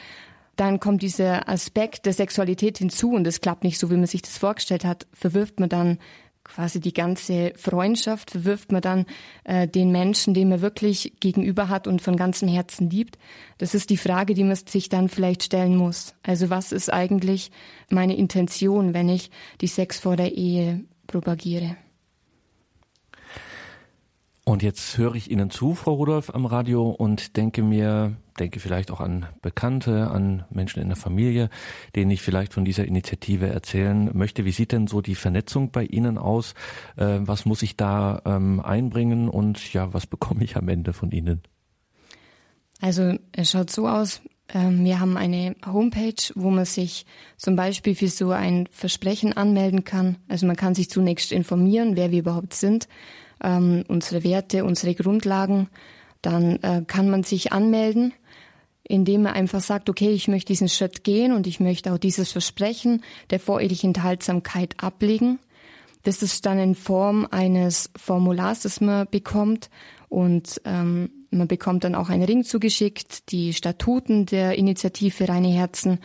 dann 0.57 0.79
kommt 0.79 1.03
dieser 1.03 1.49
Aspekt 1.49 2.07
der 2.07 2.13
Sexualität 2.13 2.79
hinzu 2.79 3.13
und 3.13 3.27
es 3.27 3.41
klappt 3.41 3.65
nicht 3.65 3.79
so, 3.79 3.91
wie 3.91 3.97
man 3.97 4.07
sich 4.07 4.23
das 4.23 4.39
vorgestellt 4.39 4.85
hat, 4.85 5.07
verwirft 5.13 5.59
man 5.59 5.69
dann 5.69 5.99
quasi 6.45 6.79
die 6.81 6.93
ganze 6.93 7.53
Freundschaft 7.57 8.31
verwirft 8.31 8.71
man 8.71 8.83
dann 8.83 9.07
äh, 9.45 9.67
den 9.67 9.91
Menschen, 9.91 10.35
den 10.35 10.51
man 10.51 10.61
wirklich 10.61 11.15
gegenüber 11.21 11.69
hat 11.69 11.87
und 11.87 12.03
von 12.03 12.17
ganzem 12.17 12.49
Herzen 12.49 12.91
liebt. 12.91 13.19
Das 13.59 13.75
ist 13.75 13.91
die 13.91 13.97
Frage, 13.97 14.35
die 14.35 14.45
man 14.45 14.57
sich 14.57 14.89
dann 14.89 15.09
vielleicht 15.09 15.43
stellen 15.43 15.77
muss. 15.77 16.15
Also 16.23 16.51
was 16.51 16.71
ist 16.73 16.93
eigentlich 16.93 17.51
meine 17.91 18.17
Intention, 18.17 18.95
wenn 18.95 19.09
ich 19.09 19.31
die 19.61 19.67
Sex 19.67 19.99
vor 19.99 20.17
der 20.17 20.33
Ehe 20.33 20.85
propagiere? 21.07 21.77
Und 24.47 24.63
jetzt 24.63 24.99
höre 24.99 25.15
ich 25.15 25.31
Ihnen 25.31 25.49
zu, 25.49 25.75
Frau 25.75 25.95
Rudolph, 25.95 26.35
am 26.35 26.45
Radio 26.45 26.91
und 26.91 27.39
denke 27.39 27.63
mir, 27.63 28.15
denke 28.39 28.61
vielleicht 28.61 28.91
auch 28.91 29.01
an 29.01 29.27
Bekannte, 29.41 30.11
an 30.11 30.45
Menschen 30.51 30.83
in 30.83 30.89
der 30.89 30.99
Familie, 30.99 31.49
denen 31.97 32.11
ich 32.11 32.21
vielleicht 32.21 32.53
von 32.53 32.67
dieser 32.67 32.85
Initiative 32.85 33.47
erzählen 33.47 34.11
möchte. 34.13 34.45
Wie 34.45 34.53
sieht 34.53 34.73
denn 34.73 34.87
so 34.87 35.01
die 35.01 35.15
Vernetzung 35.15 35.71
bei 35.71 35.85
Ihnen 35.85 36.19
aus? 36.19 36.53
Äh, 36.97 37.21
was 37.21 37.47
muss 37.47 37.63
ich 37.63 37.79
da 37.79 38.21
ähm, 38.27 38.61
einbringen 38.61 39.31
und 39.31 39.73
ja, 39.73 39.95
was 39.95 40.07
bekomme 40.07 40.45
ich 40.45 40.57
am 40.57 40.69
Ende 40.69 40.93
von 40.93 41.11
Ihnen? 41.11 41.41
Also 42.83 43.15
es 43.33 43.51
schaut 43.51 43.71
so 43.71 43.89
aus, 43.89 44.21
Ähm, 44.53 44.85
wir 44.85 45.01
haben 45.01 45.17
eine 45.17 45.57
Homepage, 45.65 46.23
wo 46.35 46.51
man 46.51 46.67
sich 46.67 47.07
zum 47.39 47.57
Beispiel 47.57 47.95
für 47.95 48.09
so 48.09 48.31
ein 48.31 48.69
Versprechen 48.71 49.33
anmelden 49.33 49.85
kann. 49.85 50.19
Also 50.29 50.47
man 50.47 50.57
kann 50.57 50.75
sich 50.75 50.91
zunächst 50.91 51.33
informieren, 51.33 51.97
wer 51.97 52.11
wir 52.11 52.19
überhaupt 52.19 52.53
sind, 52.53 52.87
ähm, 53.45 53.85
unsere 53.89 54.25
Werte, 54.25 54.65
unsere 54.65 54.95
Grundlagen. 54.95 55.69
Dann 56.23 56.59
äh, 56.63 56.83
kann 56.87 57.11
man 57.11 57.23
sich 57.23 57.53
anmelden, 57.53 58.15
indem 58.83 59.23
man 59.23 59.35
einfach 59.35 59.61
sagt, 59.61 59.89
okay, 59.89 60.11
ich 60.11 60.27
möchte 60.27 60.53
diesen 60.53 60.69
Schritt 60.69 61.05
gehen 61.05 61.33
und 61.33 61.47
ich 61.47 61.61
möchte 61.61 61.93
auch 61.93 61.99
dieses 61.99 62.33
Versprechen 62.33 63.03
der 63.31 63.39
vorehelichen 63.39 63.89
Enthaltsamkeit 63.89 64.75
ablegen. 64.83 65.39
Das 66.03 66.23
ist 66.23 66.45
dann 66.47 66.59
in 66.59 66.75
Form 66.75 67.27
eines 67.31 67.91
Formulars, 67.97 68.61
das 68.61 68.81
man 68.81 69.07
bekommt 69.11 69.71
und 70.09 70.61
ähm, 70.65 71.11
man 71.31 71.49
bekommt 71.49 71.85
dann 71.85 71.95
auch 71.95 72.09
einen 72.09 72.23
Ring 72.23 72.45
zugeschickt, 72.45 73.33
die 73.33 73.53
Statuten 73.53 74.27
der 74.27 74.57
Initiative 74.57 75.29
Reine 75.29 75.49
Herzen. 75.49 75.99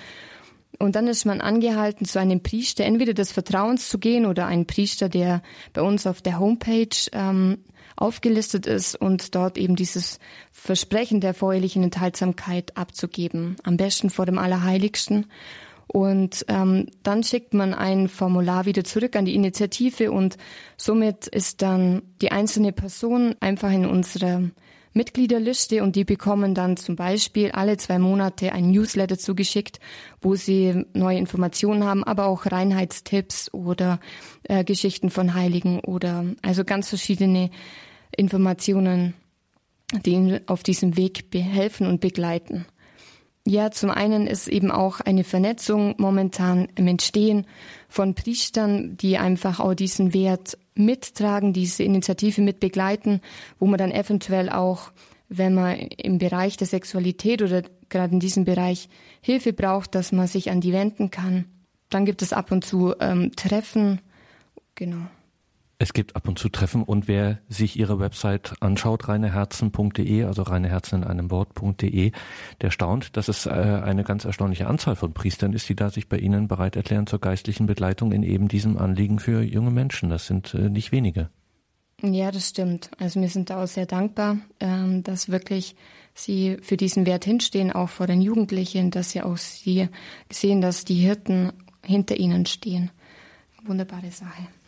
Und 0.80 0.96
dann 0.96 1.08
ist 1.08 1.26
man 1.26 1.42
angehalten, 1.42 2.06
zu 2.06 2.20
einem 2.20 2.42
Priester 2.42 2.86
entweder 2.86 3.14
des 3.14 3.34
Vertrauens 3.34 3.90
zu 3.90 4.00
gehen 4.00 4.26
oder 4.26 4.48
einen 4.48 4.66
Priester, 4.66 5.10
der 5.10 5.44
bei 5.74 5.82
uns 5.82 6.08
auf 6.08 6.22
der 6.22 6.40
Homepage 6.40 6.88
ähm, 7.12 7.58
aufgelistet 7.98 8.66
ist 8.66 8.96
und 8.96 9.36
dort 9.36 9.58
eben 9.58 9.76
dieses 9.76 10.20
Versprechen 10.54 11.20
der 11.20 11.34
vorhelichen 11.34 11.84
Enthaltsamkeit 11.84 12.78
abzugeben. 12.78 13.58
Am 13.64 13.76
besten 13.76 14.10
vor 14.10 14.26
dem 14.26 14.38
Allerheiligsten. 14.38 15.26
Und 15.88 16.46
ähm, 16.48 16.88
dann 17.04 17.24
schickt 17.24 17.54
man 17.54 17.74
ein 17.74 18.08
Formular 18.08 18.66
wieder 18.66 18.84
zurück 18.84 19.16
an 19.16 19.26
die 19.26 19.36
Initiative 19.36 20.12
und 20.12 20.38
somit 20.78 21.28
ist 21.28 21.62
dann 21.62 22.04
die 22.22 22.32
einzelne 22.32 22.72
Person 22.72 23.36
einfach 23.40 23.72
in 23.72 23.86
unserer 23.86 24.44
Mitgliederliste 25.00 25.82
und 25.82 25.96
die 25.96 26.04
bekommen 26.04 26.54
dann 26.54 26.76
zum 26.76 26.98
Beispiel 26.98 27.52
alle 27.52 27.78
zwei 27.78 28.00
Monate 28.00 28.52
ein 28.52 28.70
Newsletter 28.70 29.18
zugeschickt, 29.18 29.80
wo 30.22 30.36
sie 30.36 30.84
neue 30.94 31.18
Informationen 31.18 31.86
haben, 31.86 32.04
aber 32.04 32.26
auch 32.26 32.46
Reinheitstipps 32.46 33.54
oder 33.54 34.02
äh, 34.44 34.66
Geschichten 34.66 35.10
von 35.10 35.36
Heiligen 35.36 35.80
oder 35.80 36.26
also 36.42 36.66
ganz 36.66 36.90
verschiedene 36.90 37.50
Informationen, 38.14 39.14
die 40.06 40.12
ihnen 40.12 40.42
auf 40.48 40.64
diesem 40.64 40.98
Weg 40.98 41.32
behelfen 41.32 41.88
und 41.88 42.02
begleiten. 42.02 42.66
Ja, 43.46 43.72
zum 43.72 43.90
einen 43.90 44.28
ist 44.28 44.48
eben 44.48 44.70
auch 44.70 45.00
eine 45.00 45.24
Vernetzung 45.24 45.96
momentan 45.98 46.68
im 46.76 46.88
Entstehen 46.88 47.48
von 47.88 48.14
Priestern, 48.14 48.98
die 48.98 49.18
einfach 49.18 49.60
auch 49.60 49.74
diesen 49.74 50.14
Wert 50.14 50.58
mittragen, 50.76 51.54
diese 51.54 51.84
Initiative 51.84 52.42
mit 52.42 52.60
begleiten, 52.60 53.22
wo 53.58 53.66
man 53.66 53.78
dann 53.78 53.92
eventuell 53.92 54.50
auch, 54.50 54.92
wenn 55.30 55.54
man 55.54 55.78
im 55.78 56.18
Bereich 56.18 56.58
der 56.58 56.68
Sexualität 56.68 57.42
oder 57.42 57.64
gerade 57.90 58.14
in 58.14 58.20
diesem 58.20 58.46
Bereich 58.46 58.90
Hilfe 59.22 59.54
braucht, 59.54 59.96
dass 59.96 60.12
man 60.12 60.28
sich 60.28 60.52
an 60.52 60.62
die 60.62 60.74
wenden 60.74 61.10
kann. 61.10 61.46
Dann 61.90 62.06
gibt 62.06 62.22
es 62.22 62.34
ab 62.34 62.52
und 62.52 62.64
zu 62.64 62.94
ähm, 63.00 63.32
Treffen. 63.36 64.00
Genau. 64.76 65.08
Es 65.82 65.94
gibt 65.94 66.18
ab 66.18 66.28
und 66.28 66.38
zu 66.38 66.50
Treffen 66.50 66.84
und 66.84 67.08
wer 67.08 67.40
sich 67.48 67.80
ihre 67.80 68.00
Website 68.00 68.54
anschaut, 68.60 69.08
reineherzen.de, 69.08 70.26
also 70.26 70.42
reineherzen 70.42 71.04
in 71.04 71.08
einem 71.08 71.32
Wort.de, 71.32 72.12
der 72.60 72.70
staunt, 72.70 73.16
dass 73.16 73.30
es 73.30 73.46
äh, 73.46 73.50
eine 73.50 74.04
ganz 74.04 74.26
erstaunliche 74.26 74.68
Anzahl 74.68 74.98
von 74.98 75.14
Priestern 75.14 75.54
ist, 75.54 75.70
die 75.70 75.78
da 75.78 75.90
sich 75.90 76.10
bei 76.10 76.18
Ihnen 76.18 76.50
bereit 76.50 76.76
erklären 76.76 77.08
zur 77.08 77.20
geistlichen 77.22 77.66
Begleitung 77.66 78.12
in 78.12 78.24
eben 78.24 78.50
diesem 78.50 78.78
Anliegen 78.78 79.20
für 79.20 79.42
junge 79.42 79.72
Menschen. 79.72 80.10
Das 80.10 80.28
sind 80.28 80.54
äh, 80.54 80.70
nicht 80.70 80.92
wenige. 80.92 81.30
Ja, 82.02 82.32
das 82.32 82.50
stimmt. 82.50 82.92
Also 83.00 83.22
wir 83.22 83.30
sind 83.30 83.50
da 83.50 83.64
auch 83.64 83.68
sehr 83.68 83.86
dankbar, 83.86 84.36
ähm, 84.60 85.02
dass 85.04 85.30
wirklich 85.30 85.78
Sie 86.14 86.58
für 86.62 86.76
diesen 86.76 87.06
Wert 87.06 87.24
hinstehen, 87.24 87.72
auch 87.72 87.88
vor 87.88 88.06
den 88.06 88.20
Jugendlichen, 88.20 88.92
dass 88.92 89.12
Sie 89.12 89.22
auch 89.22 89.38
Sie 89.38 89.88
sehen, 90.30 90.60
dass 90.60 90.84
die 90.84 90.96
Hirten 90.96 91.54
hinter 91.86 92.18
Ihnen 92.18 92.46
stehen. 92.46 92.92
Wunderbare 93.64 94.12
Sache. 94.12 94.59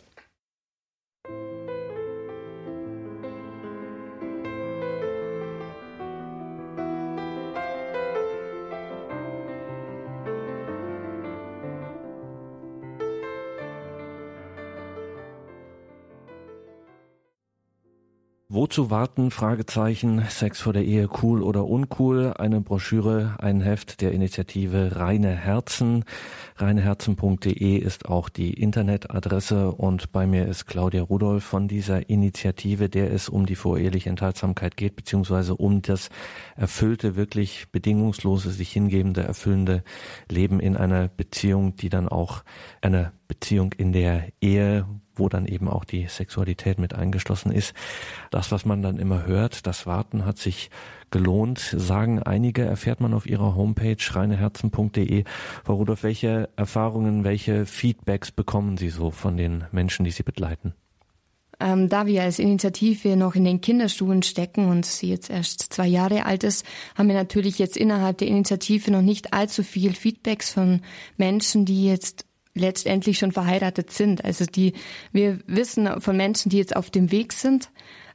Wozu 18.62 18.90
warten? 18.90 19.32
Fragezeichen. 19.32 20.24
Sex 20.28 20.60
vor 20.60 20.72
der 20.72 20.84
Ehe 20.84 21.08
cool 21.20 21.42
oder 21.42 21.64
uncool? 21.64 22.32
Eine 22.38 22.60
Broschüre, 22.60 23.34
ein 23.40 23.60
Heft 23.60 24.00
der 24.00 24.12
Initiative 24.12 24.94
Reine 24.94 25.34
Herzen. 25.34 26.04
Reineherzen.de 26.58 27.76
ist 27.76 28.06
auch 28.06 28.28
die 28.28 28.54
Internetadresse 28.54 29.72
und 29.72 30.12
bei 30.12 30.28
mir 30.28 30.46
ist 30.46 30.66
Claudia 30.66 31.02
Rudolph 31.02 31.42
von 31.42 31.66
dieser 31.66 32.08
Initiative, 32.08 32.88
der 32.88 33.12
es 33.12 33.28
um 33.28 33.46
die 33.46 33.56
voreheliche 33.56 34.10
Enthaltsamkeit 34.10 34.76
geht, 34.76 34.94
beziehungsweise 34.94 35.56
um 35.56 35.82
das 35.82 36.08
erfüllte, 36.54 37.16
wirklich 37.16 37.66
bedingungslose, 37.72 38.52
sich 38.52 38.70
hingebende, 38.70 39.24
erfüllende 39.24 39.82
Leben 40.30 40.60
in 40.60 40.76
einer 40.76 41.08
Beziehung, 41.08 41.74
die 41.74 41.88
dann 41.88 42.08
auch 42.08 42.44
eine 42.80 43.10
Beziehung 43.32 43.72
in 43.72 43.94
der 43.94 44.28
Ehe, 44.42 44.86
wo 45.14 45.30
dann 45.30 45.46
eben 45.46 45.66
auch 45.66 45.86
die 45.86 46.06
Sexualität 46.06 46.78
mit 46.78 46.94
eingeschlossen 46.94 47.50
ist. 47.50 47.72
Das, 48.30 48.52
was 48.52 48.66
man 48.66 48.82
dann 48.82 48.98
immer 48.98 49.24
hört, 49.24 49.66
das 49.66 49.86
Warten 49.86 50.26
hat 50.26 50.36
sich 50.36 50.68
gelohnt, 51.10 51.58
sagen 51.58 52.22
einige, 52.22 52.62
erfährt 52.62 53.00
man 53.00 53.14
auf 53.14 53.24
ihrer 53.24 53.54
Homepage 53.54 53.96
reineherzen.de. 54.10 55.24
Frau 55.64 55.74
Rudolph, 55.74 56.02
welche 56.02 56.50
Erfahrungen, 56.56 57.24
welche 57.24 57.64
Feedbacks 57.64 58.32
bekommen 58.32 58.76
Sie 58.76 58.90
so 58.90 59.10
von 59.10 59.38
den 59.38 59.64
Menschen, 59.72 60.04
die 60.04 60.10
Sie 60.10 60.24
begleiten? 60.24 60.74
Ähm, 61.58 61.88
da 61.88 62.04
wir 62.04 62.22
als 62.22 62.38
Initiative 62.38 63.16
noch 63.16 63.34
in 63.34 63.44
den 63.44 63.62
Kinderschuhen 63.62 64.22
stecken 64.22 64.68
und 64.68 64.84
sie 64.84 65.08
jetzt 65.08 65.30
erst 65.30 65.72
zwei 65.72 65.86
Jahre 65.86 66.26
alt 66.26 66.44
ist, 66.44 66.66
haben 66.96 67.08
wir 67.08 67.14
natürlich 67.14 67.58
jetzt 67.58 67.78
innerhalb 67.78 68.18
der 68.18 68.28
Initiative 68.28 68.90
noch 68.90 69.00
nicht 69.00 69.32
allzu 69.32 69.62
viel 69.62 69.94
Feedbacks 69.94 70.52
von 70.52 70.82
Menschen, 71.16 71.64
die 71.64 71.86
jetzt 71.86 72.26
letztendlich 72.54 73.18
schon 73.18 73.32
verheiratet 73.32 73.90
sind. 73.90 74.24
Also 74.24 74.44
die, 74.44 74.74
wir 75.12 75.38
wissen 75.46 76.00
von 76.00 76.16
Menschen, 76.16 76.50
die 76.50 76.58
jetzt 76.58 76.76
auf 76.76 76.90
dem 76.90 77.10
Weg 77.10 77.32
sind, 77.32 77.70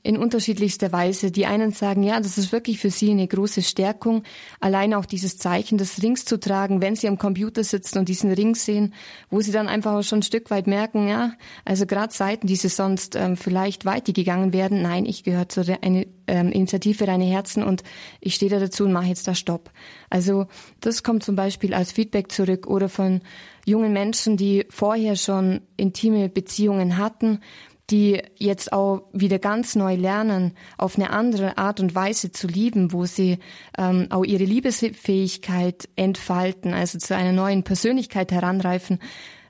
in 0.07 0.17
unterschiedlichster 0.17 0.93
Weise. 0.93 1.31
Die 1.31 1.45
einen 1.45 1.71
sagen, 1.71 2.01
ja, 2.01 2.21
das 2.21 2.37
ist 2.37 2.53
wirklich 2.53 2.79
für 2.79 2.89
sie 2.89 3.11
eine 3.11 3.27
große 3.27 3.61
Stärkung, 3.61 4.23
allein 4.61 4.93
auch 4.93 5.05
dieses 5.05 5.37
Zeichen 5.37 5.77
des 5.77 6.01
Rings 6.01 6.23
zu 6.23 6.39
tragen, 6.39 6.81
wenn 6.81 6.95
sie 6.95 7.09
am 7.09 7.17
Computer 7.17 7.63
sitzen 7.63 7.99
und 7.99 8.07
diesen 8.07 8.31
Ring 8.31 8.55
sehen, 8.55 8.93
wo 9.29 9.41
sie 9.41 9.51
dann 9.51 9.67
einfach 9.67 9.93
auch 9.93 10.03
schon 10.03 10.19
ein 10.19 10.23
Stück 10.23 10.49
weit 10.49 10.65
merken, 10.65 11.09
ja, 11.09 11.33
also 11.65 11.85
gerade 11.85 12.13
Seiten, 12.13 12.47
die 12.47 12.55
sie 12.55 12.69
sonst 12.69 13.17
ähm, 13.17 13.35
vielleicht 13.35 13.83
weitergegangen 13.83 14.53
werden, 14.53 14.81
nein, 14.81 15.05
ich 15.05 15.25
gehöre 15.25 15.49
zu 15.49 15.65
der 15.65 15.79
ähm, 15.83 16.05
Initiative 16.51 17.05
Reine 17.05 17.25
Herzen 17.25 17.63
und 17.63 17.83
ich 18.21 18.35
stehe 18.35 18.49
da 18.49 18.59
dazu 18.59 18.85
und 18.85 18.93
mache 18.93 19.07
jetzt 19.07 19.27
da 19.27 19.35
Stopp. 19.35 19.71
Also 20.09 20.47
das 20.79 21.03
kommt 21.03 21.23
zum 21.23 21.35
Beispiel 21.35 21.73
als 21.73 21.91
Feedback 21.91 22.31
zurück 22.31 22.65
oder 22.67 22.87
von 22.87 23.19
jungen 23.65 23.91
Menschen, 23.91 24.37
die 24.37 24.65
vorher 24.69 25.17
schon 25.17 25.61
intime 25.75 26.29
Beziehungen 26.29 26.97
hatten, 26.97 27.41
die 27.89 28.21
jetzt 28.35 28.73
auch 28.73 29.03
wieder 29.13 29.39
ganz 29.39 29.75
neu 29.75 29.95
lernen, 29.95 30.53
auf 30.77 30.97
eine 30.97 31.09
andere 31.11 31.57
Art 31.57 31.79
und 31.79 31.95
Weise 31.95 32.31
zu 32.31 32.47
lieben, 32.47 32.91
wo 32.91 33.05
sie 33.05 33.39
ähm, 33.77 34.07
auch 34.09 34.25
ihre 34.25 34.43
Liebesfähigkeit 34.43 35.87
entfalten, 35.95 36.73
also 36.73 36.97
zu 36.97 37.15
einer 37.15 37.31
neuen 37.31 37.63
Persönlichkeit 37.63 38.31
heranreifen. 38.31 38.99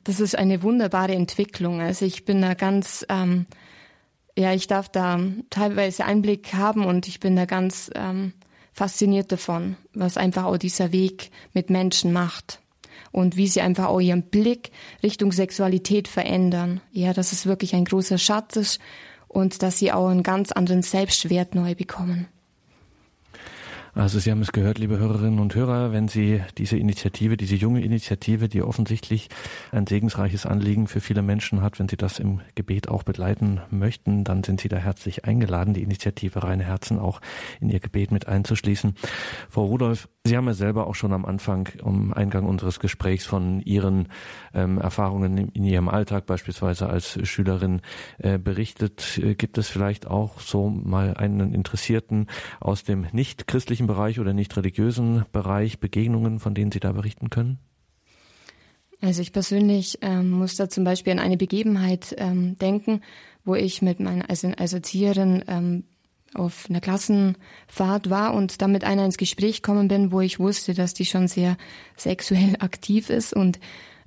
Das 0.04 0.20
ist 0.20 0.38
eine 0.38 0.62
wunderbare 0.62 1.16
Entwicklung. 1.16 1.82
Also 1.82 2.06
ich 2.06 2.26
bin 2.26 2.42
da 2.42 2.54
ganz, 2.54 3.06
ähm, 3.10 3.48
ja, 4.38 4.54
ich 4.54 4.68
darf 4.68 4.88
da 4.90 5.20
teilweise 5.50 6.06
Einblick 6.06 6.54
haben 6.54 6.86
und 6.86 7.08
ich 7.08 7.20
bin 7.20 7.36
da 7.36 7.46
ganz 7.46 7.90
ähm, 7.96 8.34
fasziniert 8.72 9.32
davon, 9.32 9.78
was 9.96 10.16
einfach 10.16 10.44
auch 10.46 10.58
dieser 10.58 10.92
Weg 10.92 11.32
mit 11.54 11.72
Menschen 11.72 12.14
macht 12.14 12.62
und 13.12 13.38
wie 13.38 13.48
sie 13.48 13.62
einfach 13.62 13.88
auch 13.88 14.00
ihren 14.00 14.24
Blick 14.24 14.72
Richtung 15.04 15.32
Sexualität 15.32 16.08
verändern. 16.08 16.82
Ja, 16.92 17.14
dass 17.14 17.32
es 17.32 17.46
wirklich 17.46 17.76
ein 17.76 17.86
großer 17.86 18.18
Schatz 18.18 18.56
ist 18.56 18.80
und 19.28 19.62
dass 19.64 19.78
sie 19.78 19.92
auch 19.92 20.08
einen 20.08 20.24
ganz 20.24 20.52
anderen 20.52 20.82
Selbstwert 20.82 21.56
neu 21.56 21.76
bekommen. 21.76 22.28
Also 23.98 24.20
Sie 24.20 24.30
haben 24.30 24.42
es 24.42 24.52
gehört, 24.52 24.78
liebe 24.78 25.00
Hörerinnen 25.00 25.40
und 25.40 25.56
Hörer, 25.56 25.92
wenn 25.92 26.08
Sie 26.08 26.44
diese 26.60 26.78
Initiative, 26.78 27.36
diese 27.36 27.56
junge 27.56 27.84
Initiative, 27.84 28.48
die 28.48 28.62
offensichtlich 28.62 29.28
ein 29.72 29.88
segensreiches 29.88 30.46
Anliegen 30.46 30.88
für 30.88 31.02
viele 31.02 31.24
Menschen 31.24 31.64
hat, 31.64 31.80
wenn 31.80 31.90
Sie 31.90 31.98
das 31.98 32.20
im 32.20 32.42
Gebet 32.54 32.90
auch 32.90 33.02
begleiten 33.02 33.60
möchten, 33.72 34.24
dann 34.24 34.44
sind 34.44 34.62
Sie 34.62 34.70
da 34.70 34.78
herzlich 34.78 35.26
eingeladen, 35.26 35.74
die 35.74 35.82
Initiative 35.82 36.44
Reine 36.44 36.64
Herzen 36.64 37.00
auch 37.00 37.22
in 37.60 37.72
Ihr 37.72 37.80
Gebet 37.80 38.12
mit 38.12 38.28
einzuschließen. 38.28 38.94
Frau 39.50 39.66
Rudolph, 39.66 40.08
Sie 40.28 40.38
haben 40.38 40.48
ja 40.48 40.54
selber 40.54 40.88
auch 40.88 40.96
schon 40.96 41.14
am 41.14 41.26
Anfang, 41.26 41.70
um 41.82 42.14
Eingang 42.14 42.46
unseres 42.46 42.80
Gesprächs 42.80 43.26
von 43.26 43.62
Ihren 43.62 44.10
ähm, 44.54 44.80
Erfahrungen 44.80 45.38
in, 45.38 45.50
in, 45.50 45.64
Ihrem 45.64 45.90
Alltag 45.90 46.26
beispielsweise 46.26 46.88
als 46.88 47.18
Schülerin 47.28 47.82
äh, 48.18 48.38
berichtet. 48.38 49.18
Äh, 49.18 49.36
gibt 49.36 49.58
es 49.58 49.70
vielleicht 49.70 50.08
auch 50.08 50.40
so 50.40 50.70
mal 50.70 51.16
einen 51.16 51.54
Interessierten 51.54 52.28
aus 52.60 52.84
dem 52.84 53.08
nicht 53.12 53.48
christlichen 53.48 53.88
Bereich 53.88 54.20
oder 54.20 54.34
nicht 54.34 54.56
religiösen 54.58 55.26
Bereich 55.32 55.80
Begegnungen, 55.80 56.40
von 56.40 56.54
denen 56.54 56.72
Sie 56.72 56.80
da 56.80 56.92
berichten 56.92 57.30
können? 57.30 57.60
Also 59.02 59.22
ich 59.22 59.32
persönlich 59.32 60.00
ähm, 60.02 60.32
muss 60.32 60.56
da 60.56 60.70
zum 60.70 60.84
Beispiel 60.84 61.14
an 61.14 61.20
eine 61.20 61.38
Begebenheit 61.38 62.16
ähm, 62.18 62.58
denken, 62.58 63.02
wo 63.46 63.56
ich 63.56 63.82
mit 63.82 64.00
meiner 64.00 64.30
also 64.30 64.48
als 64.58 64.74
Erzieherin 64.74 65.44
ähm, 65.48 65.84
auf 66.34 66.66
einer 66.70 66.82
Klassenfahrt 66.82 68.10
war 68.10 68.34
und 68.34 68.62
dann 68.62 68.72
mit 68.72 68.84
einer 68.84 69.06
ins 69.06 69.18
Gespräch 69.18 69.62
gekommen 69.62 69.88
bin, 69.88 70.12
wo 70.12 70.22
ich 70.22 70.40
wusste, 70.40 70.74
dass 70.74 70.94
die 70.94 71.06
schon 71.06 71.28
sehr 71.28 71.58
sexuell 71.96 72.56
aktiv 72.60 73.10
ist 73.10 73.34
und 73.34 73.60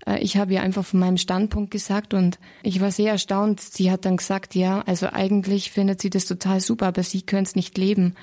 äh, 0.07 0.19
ich 0.21 0.37
habe 0.37 0.53
ihr 0.53 0.63
einfach 0.63 0.85
von 0.85 1.01
meinem 1.01 1.17
Standpunkt 1.17 1.71
gesagt 1.71 2.15
und 2.15 2.39
ich 2.63 2.81
war 2.81 2.91
sehr 2.91 3.13
erstaunt. 3.13 3.61
Sie 3.61 3.91
hat 3.91 4.05
dann 4.05 4.17
gesagt, 4.17 4.55
ja, 4.55 4.83
also 4.83 5.09
eigentlich 5.13 5.71
findet 5.71 6.01
sie 6.01 6.11
das 6.11 6.27
total 6.27 6.61
super, 6.61 6.87
aber 6.87 7.03
sie 7.03 7.23
könnte 7.23 7.51
es 7.51 7.57
nicht 7.57 7.77
leben. 7.79 8.15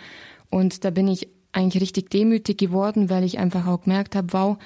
Und 0.49 0.85
da 0.85 0.89
bin 0.89 1.07
ich 1.07 1.29
eigentlich 1.51 1.81
richtig 1.81 2.09
demütig 2.09 2.57
geworden, 2.57 3.09
weil 3.09 3.23
ich 3.23 3.39
einfach 3.39 3.67
auch 3.67 3.81
gemerkt 3.81 4.15
habe, 4.15 4.33
wow, 4.33 4.57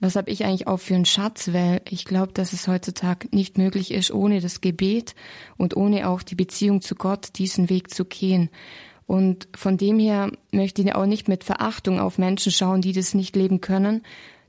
was 0.00 0.16
habe 0.16 0.30
ich 0.30 0.44
eigentlich 0.44 0.66
auch 0.66 0.78
für 0.78 0.94
einen 0.94 1.04
Schatz, 1.04 1.52
weil 1.52 1.80
ich 1.88 2.04
glaube, 2.04 2.32
dass 2.32 2.52
es 2.52 2.68
heutzutage 2.68 3.28
nicht 3.32 3.58
möglich 3.58 3.90
ist, 3.90 4.12
ohne 4.12 4.40
das 4.40 4.60
Gebet 4.60 5.14
und 5.56 5.76
ohne 5.76 6.08
auch 6.08 6.22
die 6.22 6.36
Beziehung 6.36 6.80
zu 6.80 6.94
Gott 6.94 7.30
diesen 7.36 7.68
Weg 7.68 7.92
zu 7.92 8.04
gehen. 8.04 8.50
Und 9.06 9.48
von 9.54 9.76
dem 9.76 9.98
her 9.98 10.30
möchte 10.52 10.82
ich 10.82 10.94
auch 10.94 11.06
nicht 11.06 11.28
mit 11.28 11.42
Verachtung 11.42 11.98
auf 11.98 12.18
Menschen 12.18 12.52
schauen, 12.52 12.82
die 12.82 12.92
das 12.92 13.14
nicht 13.14 13.34
leben 13.34 13.60
können, 13.60 14.02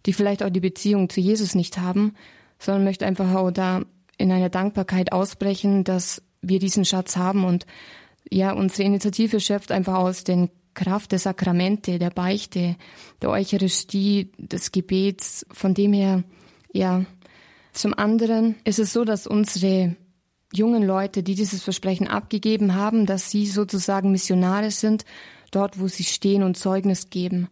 die 0.05 0.13
vielleicht 0.13 0.43
auch 0.43 0.49
die 0.49 0.59
Beziehung 0.59 1.09
zu 1.09 1.21
Jesus 1.21 1.55
nicht 1.55 1.79
haben, 1.79 2.13
sondern 2.59 2.83
möchte 2.83 3.05
einfach 3.05 3.33
auch 3.33 3.51
da 3.51 3.83
in 4.17 4.31
einer 4.31 4.49
Dankbarkeit 4.49 5.13
ausbrechen, 5.13 5.83
dass 5.83 6.21
wir 6.41 6.59
diesen 6.59 6.85
Schatz 6.85 7.15
haben 7.17 7.45
und 7.45 7.65
ja, 8.31 8.51
unsere 8.51 8.83
Initiative 8.83 9.39
schöpft 9.39 9.71
einfach 9.71 9.95
aus 9.95 10.23
den 10.23 10.49
Kraft 10.79 11.11
der 11.11 11.19
Sakramente, 11.19 11.99
der 11.99 12.09
Beichte, 12.09 12.77
der 13.21 13.29
Eucharistie, 13.31 14.31
des 14.37 14.71
Gebets. 14.71 15.45
Von 15.51 15.73
dem 15.73 15.91
her, 15.91 16.23
ja. 16.71 17.03
Zum 17.73 17.93
anderen 17.93 18.55
ist 18.63 18.79
es 18.79 18.93
so, 18.93 19.03
dass 19.03 19.27
unsere 19.27 19.97
jungen 20.53 20.83
Leute, 20.83 21.21
die 21.21 21.35
dieses 21.35 21.61
Versprechen 21.61 22.07
abgegeben 22.07 22.75
haben, 22.75 23.05
dass 23.05 23.29
sie 23.29 23.45
sozusagen 23.45 24.11
Missionare 24.11 24.71
sind, 24.71 25.03
dort, 25.51 25.81
wo 25.81 25.89
sie 25.89 26.05
stehen 26.05 26.43
und 26.43 26.55
Zeugnis 26.55 27.09
geben. 27.09 27.49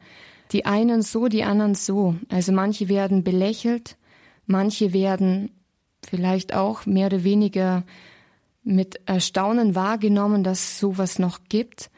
Die 0.54 0.66
einen 0.66 1.02
so, 1.02 1.28
die 1.28 1.44
anderen 1.44 1.76
so. 1.76 2.16
Also 2.30 2.54
manche 2.54 2.88
werden 2.88 3.26
belächelt, 3.26 3.98
manche 4.46 4.94
werden 4.94 5.52
vielleicht 6.08 6.54
auch 6.54 6.86
mehr 6.86 7.08
oder 7.08 7.26
weniger 7.26 7.84
mit 8.64 9.02
Erstaunen 9.06 9.76
wahrgenommen, 9.76 10.46
dass 10.46 10.80
sowas 10.80 11.20
noch 11.20 11.40
gibt. 11.50 11.90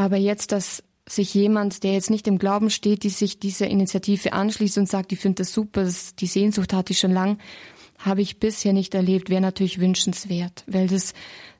Aber 0.00 0.16
jetzt, 0.16 0.52
dass 0.52 0.82
sich 1.06 1.34
jemand, 1.34 1.82
der 1.82 1.92
jetzt 1.92 2.08
nicht 2.08 2.26
im 2.26 2.38
Glauben 2.38 2.70
steht, 2.70 3.02
die 3.02 3.10
sich 3.10 3.38
dieser 3.38 3.68
Initiative 3.68 4.32
anschließt 4.32 4.78
und 4.78 4.88
sagt, 4.88 5.12
ich 5.12 5.18
finde 5.18 5.42
das 5.42 5.52
super, 5.52 5.86
die 6.18 6.26
Sehnsucht 6.26 6.72
hatte 6.72 6.94
ich 6.94 6.98
schon 6.98 7.12
lang, 7.12 7.36
habe 7.98 8.22
ich 8.22 8.40
bisher 8.40 8.72
nicht 8.72 8.94
erlebt, 8.94 9.28
wäre 9.28 9.42
natürlich 9.42 9.78
wünschenswert, 9.78 10.64
weil 10.66 10.86
das, 10.86 11.12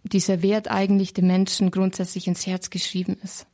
dieser 0.04 0.40
Wert 0.40 0.70
eigentlich 0.70 1.12
dem 1.12 1.26
Menschen 1.26 1.70
grundsätzlich 1.70 2.28
ins 2.28 2.46
Herz 2.46 2.70
geschrieben 2.70 3.18
ist. 3.22 3.46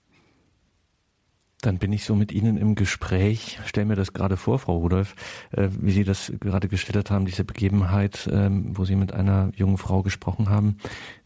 Dann 1.67 1.79
bin 1.79 1.93
ich 1.93 2.05
so 2.05 2.15
mit 2.15 2.31
Ihnen 2.31 2.57
im 2.59 2.77
Gespräch. 2.77 3.59
Stell 3.67 3.87
mir 3.87 3.97
das 3.97 4.13
gerade 4.13 4.37
vor, 4.37 4.61
Frau 4.61 4.77
Rudolph, 4.77 5.17
äh, 5.51 5.69
wie 5.81 5.91
Sie 5.91 6.05
das 6.05 6.33
gerade 6.39 6.69
geschildert 6.69 7.11
haben, 7.11 7.27
diese 7.27 7.43
Begebenheit, 7.43 8.31
ähm, 8.33 8.79
wo 8.79 8.85
Sie 8.85 8.95
mit 8.95 9.13
einer 9.13 9.51
jungen 9.57 9.77
Frau 9.77 10.03
gesprochen 10.03 10.49
haben, 10.49 10.77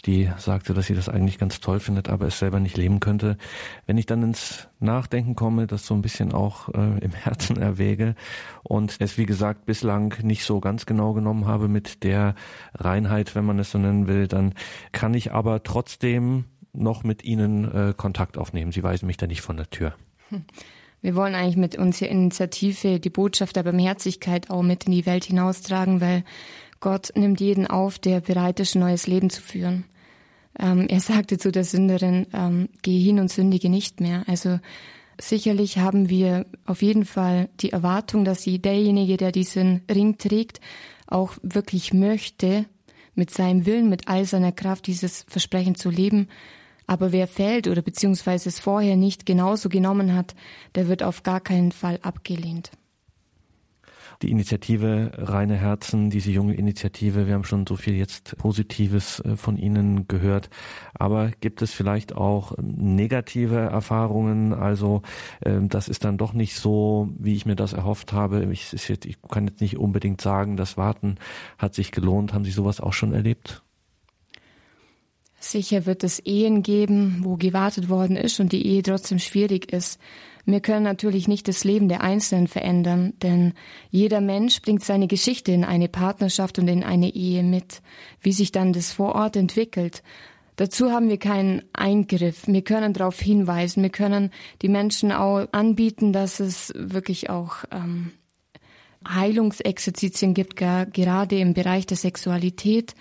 die 0.07 0.31
sagte, 0.39 0.73
dass 0.73 0.87
sie 0.87 0.95
das 0.95 1.11
eigentlich 1.11 1.37
ganz 1.37 1.61
toll 1.61 1.79
findet, 1.79 2.09
aber 2.09 2.27
es 2.27 2.39
selber 2.39 2.59
nicht 2.59 2.79
leben 2.79 3.01
könnte. 3.01 3.37
Wenn 3.85 3.99
ich 3.99 4.07
dann 4.07 4.23
ins 4.23 4.69
Nachdenken 4.79 5.37
komme, 5.37 5.67
das 5.67 5.85
so 5.85 5.93
ein 5.93 6.01
bisschen 6.01 6.33
auch 6.33 6.71
äh, 6.71 6.99
im 7.01 7.11
Herzen 7.15 7.59
erwäge 7.59 8.15
und 8.63 8.97
es, 8.99 9.19
wie 9.19 9.27
gesagt, 9.27 9.67
bislang 9.67 10.15
nicht 10.23 10.47
so 10.47 10.59
ganz 10.59 10.87
genau 10.87 11.13
genommen 11.13 11.45
habe 11.45 11.69
mit 11.69 12.03
der 12.03 12.35
Reinheit, 12.73 13.35
wenn 13.35 13.45
man 13.45 13.59
es 13.59 13.73
so 13.73 13.79
nennen 13.79 14.07
will, 14.07 14.27
dann 14.27 14.55
kann 14.93 15.13
ich 15.13 15.33
aber 15.33 15.63
trotzdem 15.65 16.47
noch 16.73 17.05
mit 17.05 17.25
Ihnen 17.25 17.71
äh, 17.71 17.93
Kontakt 17.95 18.39
aufnehmen. 18.39 18.73
Sie 18.73 18.83
weisen 18.83 19.07
mich 19.07 19.19
da 19.19 19.27
nicht 19.27 19.43
von 19.43 19.59
der 19.59 19.69
Tür. 19.69 19.93
Wir 21.03 21.17
wollen 21.17 21.35
eigentlich 21.35 21.57
mit 21.57 21.79
unserer 21.79 22.11
Initiative 22.11 23.01
die 23.01 23.11
Botschaft 23.11 23.57
der 23.57 23.63
Barmherzigkeit 23.63 24.51
auch 24.51 24.63
mit 24.63 24.85
in 24.85 24.93
die 24.93 25.07
Welt 25.07 25.25
hinaustragen, 25.25 26.01
weil 26.01 26.25
Gott 26.81 27.13
nimmt 27.15 27.41
jeden 27.41 27.67
auf, 27.67 27.99
der 27.99 28.21
bereit 28.21 28.61
ist, 28.61 28.75
ein 28.75 28.81
neues 28.81 29.07
Leben 29.07 29.31
zu 29.31 29.41
führen. 29.41 29.85
Ähm, 30.59 30.87
er 30.89 31.01
sagte 31.01 31.39
zu 31.39 31.53
der 31.53 31.65
Sünderin, 31.65 32.27
ähm, 32.33 32.69
geh 32.83 32.99
hin 32.99 33.19
und 33.19 33.31
sündige 33.31 33.71
nicht 33.71 34.01
mehr. 34.01 34.25
Also 34.27 34.61
sicherlich 35.19 35.79
haben 35.79 36.11
wir 36.11 36.47
auf 36.67 36.83
jeden 36.83 37.05
Fall 37.05 37.49
die 37.61 37.73
Erwartung, 37.73 38.25
dass 38.25 38.43
sie 38.43 38.59
derjenige, 38.59 39.17
der 39.17 39.33
diesen 39.33 39.83
Ring 39.91 40.19
trägt, 40.19 40.61
auch 41.07 41.35
wirklich 41.43 41.93
möchte, 41.93 42.67
mit 43.15 43.31
seinem 43.31 43.67
Willen, 43.67 43.89
mit 43.89 44.09
all 44.09 44.25
seiner 44.25 44.53
Kraft 44.53 44.87
dieses 44.87 45.25
Versprechen 45.29 45.75
zu 45.75 45.91
leben 45.91 46.29
aber 46.91 47.13
wer 47.13 47.29
fällt 47.29 47.69
oder 47.69 47.83
beziehungsweise 47.83 48.49
es 48.49 48.59
vorher 48.59 48.97
nicht 48.97 49.25
genauso 49.25 49.69
genommen 49.69 50.17
hat, 50.17 50.35
der 50.75 50.89
wird 50.89 51.05
auf 51.05 51.23
gar 51.23 51.39
keinen 51.39 51.71
Fall 51.71 52.01
abgelehnt. 52.03 52.73
Die 54.23 54.31
Initiative 54.33 55.13
Reine 55.15 55.55
Herzen, 55.55 56.11
diese 56.11 56.33
junge 56.33 56.55
Initiative, 56.55 57.29
wir 57.29 57.35
haben 57.35 57.45
schon 57.45 57.65
so 57.65 57.77
viel 57.77 57.95
jetzt 57.95 58.37
Positives 58.39 59.21
äh, 59.21 59.37
von 59.37 59.57
Ihnen 59.57 60.09
gehört. 60.09 60.51
Aber 60.93 61.31
gibt 61.41 61.63
es 61.63 61.73
vielleicht 61.73 62.17
auch 62.17 62.59
ähm, 62.59 62.97
negative 62.97 63.57
Erfahrungen? 63.57 64.53
Also 64.53 65.03
ähm, 65.45 65.69
das 65.69 65.87
ist 65.87 66.03
dann 66.03 66.19
doch 66.19 66.33
nicht 66.33 66.57
so, 66.57 67.09
wie 67.17 67.37
ich 67.37 67.47
mir 67.47 67.57
das 67.57 67.73
erhofft 67.73 68.13
habe. 68.13 68.45
Ich, 68.53 68.75
ich 68.75 69.23
kann 69.31 69.47
jetzt 69.47 69.61
nicht 69.61 69.79
unbedingt 69.79 70.21
sagen, 70.21 70.57
das 70.57 70.77
Warten 70.77 71.19
hat 71.57 71.75
sich 71.75 71.93
gelohnt. 71.93 72.35
Haben 72.35 72.45
Sie 72.45 72.51
sowas 72.51 72.81
auch 72.81 72.95
schon 72.95 73.15
erlebt? 73.15 73.63
Sicher 75.41 75.87
wird 75.87 76.05
es 76.05 76.19
Ehen 76.21 76.63
geben, 76.63 77.21
wo 77.23 77.37
gewartet 77.37 77.89
worden 77.89 78.17
ist 78.17 78.39
und 78.41 78.53
die 78.53 78.67
Ehe 78.67 78.83
trotzdem 78.83 79.19
schwierig 79.19 79.73
ist. 79.73 79.99
Wir 80.45 80.61
können 80.61 80.85
natürlich 80.85 81.29
nicht 81.29 81.49
das 81.49 81.65
Leben 81.65 81.89
der 81.89 82.03
Einzelnen 82.03 82.47
verändern, 82.47 83.15
denn 83.23 83.55
jeder 83.91 84.21
Mensch 84.21 84.61
bringt 84.61 84.85
seine 84.85 85.07
Geschichte 85.07 85.53
in 85.53 85.65
eine 85.65 85.89
Partnerschaft 85.89 86.59
und 86.59 86.69
in 86.69 86.85
eine 86.85 87.15
Ehe 87.15 87.43
mit, 87.43 87.83
wie 88.21 88.33
sich 88.33 88.53
dann 88.53 88.73
das 88.73 88.93
vor 88.93 89.15
Ort 89.15 89.37
entwickelt. 89.37 90.03
Dazu 90.57 90.91
haben 90.91 91.09
wir 91.09 91.19
keinen 91.19 91.63
Eingriff. 91.73 92.47
Wir 92.47 92.63
können 92.63 92.93
darauf 92.93 93.19
hinweisen. 93.19 93.83
Wir 93.83 93.91
können 93.91 94.31
die 94.61 94.69
Menschen 94.69 95.11
auch 95.11 95.47
anbieten, 95.53 96.13
dass 96.13 96.39
es 96.39 96.71
wirklich 96.77 97.31
auch 97.31 97.65
ähm, 97.71 98.13
Heilungsexerzitien 99.09 100.35
gibt, 100.35 100.57
gerade 100.57 101.39
im 101.39 101.55
Bereich 101.55 101.87
der 101.87 101.97
Sexualität. 101.97 102.95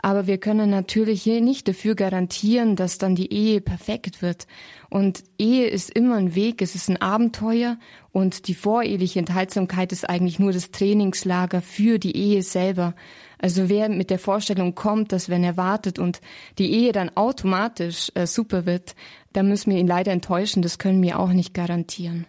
Aber 0.00 0.26
wir 0.26 0.38
können 0.38 0.70
natürlich 0.70 1.22
hier 1.22 1.40
nicht 1.40 1.66
dafür 1.66 1.94
garantieren, 1.94 2.76
dass 2.76 2.98
dann 2.98 3.16
die 3.16 3.32
Ehe 3.32 3.60
perfekt 3.60 4.22
wird. 4.22 4.46
Und 4.90 5.24
Ehe 5.38 5.66
ist 5.66 5.90
immer 5.90 6.16
ein 6.16 6.34
Weg, 6.34 6.62
es 6.62 6.74
ist 6.74 6.88
ein 6.88 7.02
Abenteuer 7.02 7.78
und 8.12 8.46
die 8.48 8.54
voreheliche 8.54 9.18
Enthaltsamkeit 9.18 9.92
ist 9.92 10.08
eigentlich 10.08 10.38
nur 10.38 10.52
das 10.52 10.70
Trainingslager 10.70 11.60
für 11.60 11.98
die 11.98 12.16
Ehe 12.16 12.42
selber. 12.42 12.94
Also 13.38 13.68
wer 13.68 13.88
mit 13.88 14.10
der 14.10 14.18
Vorstellung 14.18 14.74
kommt, 14.74 15.12
dass 15.12 15.28
wenn 15.28 15.44
er 15.44 15.56
wartet 15.56 15.98
und 15.98 16.20
die 16.58 16.72
Ehe 16.72 16.92
dann 16.92 17.16
automatisch 17.16 18.10
äh, 18.14 18.26
super 18.26 18.66
wird, 18.66 18.94
da 19.32 19.42
müssen 19.42 19.72
wir 19.72 19.78
ihn 19.78 19.86
leider 19.86 20.12
enttäuschen, 20.12 20.62
das 20.62 20.78
können 20.78 21.02
wir 21.02 21.18
auch 21.18 21.32
nicht 21.32 21.54
garantieren. 21.54 22.26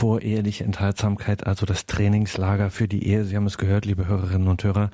Voreheliche 0.00 0.64
Enthaltsamkeit, 0.64 1.46
also 1.46 1.66
das 1.66 1.84
Trainingslager 1.84 2.70
für 2.70 2.88
die 2.88 3.06
Ehe. 3.06 3.24
Sie 3.24 3.36
haben 3.36 3.44
es 3.44 3.58
gehört, 3.58 3.84
liebe 3.84 4.06
Hörerinnen 4.06 4.48
und 4.48 4.64
Hörer. 4.64 4.90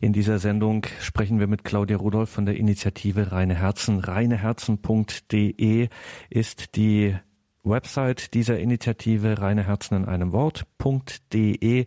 In 0.00 0.12
dieser 0.12 0.40
Sendung 0.40 0.84
sprechen 1.00 1.38
wir 1.38 1.46
mit 1.46 1.62
Claudia 1.62 1.96
Rudolph 1.96 2.30
von 2.30 2.44
der 2.44 2.56
Initiative 2.56 3.30
Reine 3.30 3.54
Herzen. 3.54 4.00
Reineherzen.de 4.00 5.88
ist 6.28 6.74
die 6.74 7.14
Website 7.62 8.34
dieser 8.34 8.58
Initiative 8.58 9.40
reine 9.40 9.64
Herzen 9.64 9.94
in 9.94 10.04
einem 10.06 10.32
Wort.de. 10.32 11.86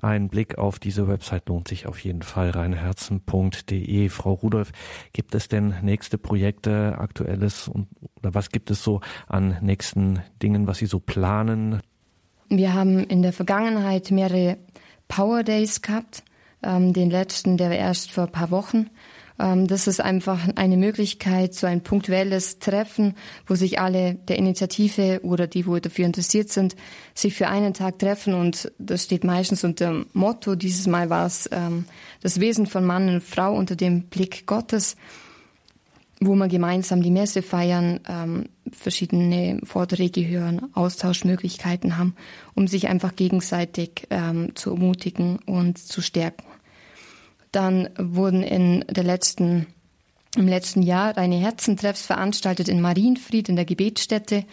Ein 0.00 0.28
Blick 0.28 0.58
auf 0.58 0.78
diese 0.78 1.08
Website 1.08 1.48
lohnt 1.48 1.66
sich 1.66 1.86
auf 1.86 1.98
jeden 1.98 2.22
Fall 2.22 2.50
reineherzen.de. 2.50 4.08
Frau 4.10 4.32
Rudolph, 4.34 4.70
gibt 5.12 5.34
es 5.34 5.48
denn 5.48 5.74
nächste 5.82 6.18
Projekte, 6.18 6.98
aktuelles 6.98 7.66
und 7.66 7.88
oder 8.14 8.32
was 8.32 8.50
gibt 8.50 8.70
es 8.70 8.84
so 8.84 9.00
an 9.26 9.58
nächsten 9.60 10.20
Dingen, 10.40 10.68
was 10.68 10.78
Sie 10.78 10.86
so 10.86 11.00
planen? 11.00 11.80
Wir 12.48 12.74
haben 12.74 13.04
in 13.04 13.22
der 13.22 13.32
Vergangenheit 13.32 14.10
mehrere 14.10 14.56
Power 15.08 15.42
Days 15.42 15.82
gehabt. 15.82 16.22
Ähm, 16.62 16.92
den 16.92 17.10
letzten, 17.10 17.56
der 17.56 17.70
erst 17.70 18.12
vor 18.12 18.24
ein 18.24 18.32
paar 18.32 18.50
Wochen. 18.50 18.90
Ähm, 19.38 19.66
das 19.66 19.86
ist 19.86 20.00
einfach 20.00 20.48
eine 20.56 20.76
Möglichkeit, 20.76 21.54
so 21.54 21.66
ein 21.66 21.82
punktuelles 21.82 22.58
Treffen, 22.58 23.14
wo 23.46 23.54
sich 23.54 23.78
alle 23.78 24.14
der 24.14 24.38
Initiative 24.38 25.20
oder 25.22 25.46
die, 25.46 25.66
wo 25.66 25.78
dafür 25.78 26.06
interessiert 26.06 26.50
sind, 26.50 26.76
sich 27.14 27.34
für 27.34 27.48
einen 27.48 27.74
Tag 27.74 27.98
treffen. 27.98 28.34
Und 28.34 28.72
das 28.78 29.04
steht 29.04 29.24
meistens 29.24 29.64
unter 29.64 29.86
dem 29.86 30.06
Motto. 30.12 30.54
Dieses 30.54 30.86
Mal 30.86 31.10
war 31.10 31.26
es 31.26 31.48
ähm, 31.52 31.84
das 32.22 32.40
Wesen 32.40 32.66
von 32.66 32.84
Mann 32.84 33.08
und 33.08 33.22
Frau 33.22 33.54
unter 33.54 33.76
dem 33.76 34.04
Blick 34.04 34.46
Gottes 34.46 34.96
wo 36.20 36.34
wir 36.34 36.48
gemeinsam 36.48 37.02
die 37.02 37.10
Messe 37.10 37.42
feiern, 37.42 38.00
ähm, 38.08 38.46
verschiedene 38.72 39.60
Vorträge 39.64 40.26
hören, 40.26 40.70
Austauschmöglichkeiten 40.74 41.98
haben, 41.98 42.14
um 42.54 42.68
sich 42.68 42.88
einfach 42.88 43.14
gegenseitig 43.16 44.06
ähm, 44.10 44.54
zu 44.54 44.70
ermutigen 44.70 45.38
und 45.46 45.78
zu 45.78 46.00
stärken. 46.00 46.46
Dann 47.52 47.90
wurden 47.98 48.42
in 48.42 48.84
der 48.88 49.04
letzten, 49.04 49.66
im 50.36 50.48
letzten 50.48 50.82
Jahr 50.82 51.16
reine 51.16 51.36
Herzentreffs 51.36 52.06
veranstaltet 52.06 52.68
in 52.68 52.80
Marienfried 52.80 53.48
in 53.48 53.56
der 53.56 53.64
Gebetsstätte. 53.64 54.44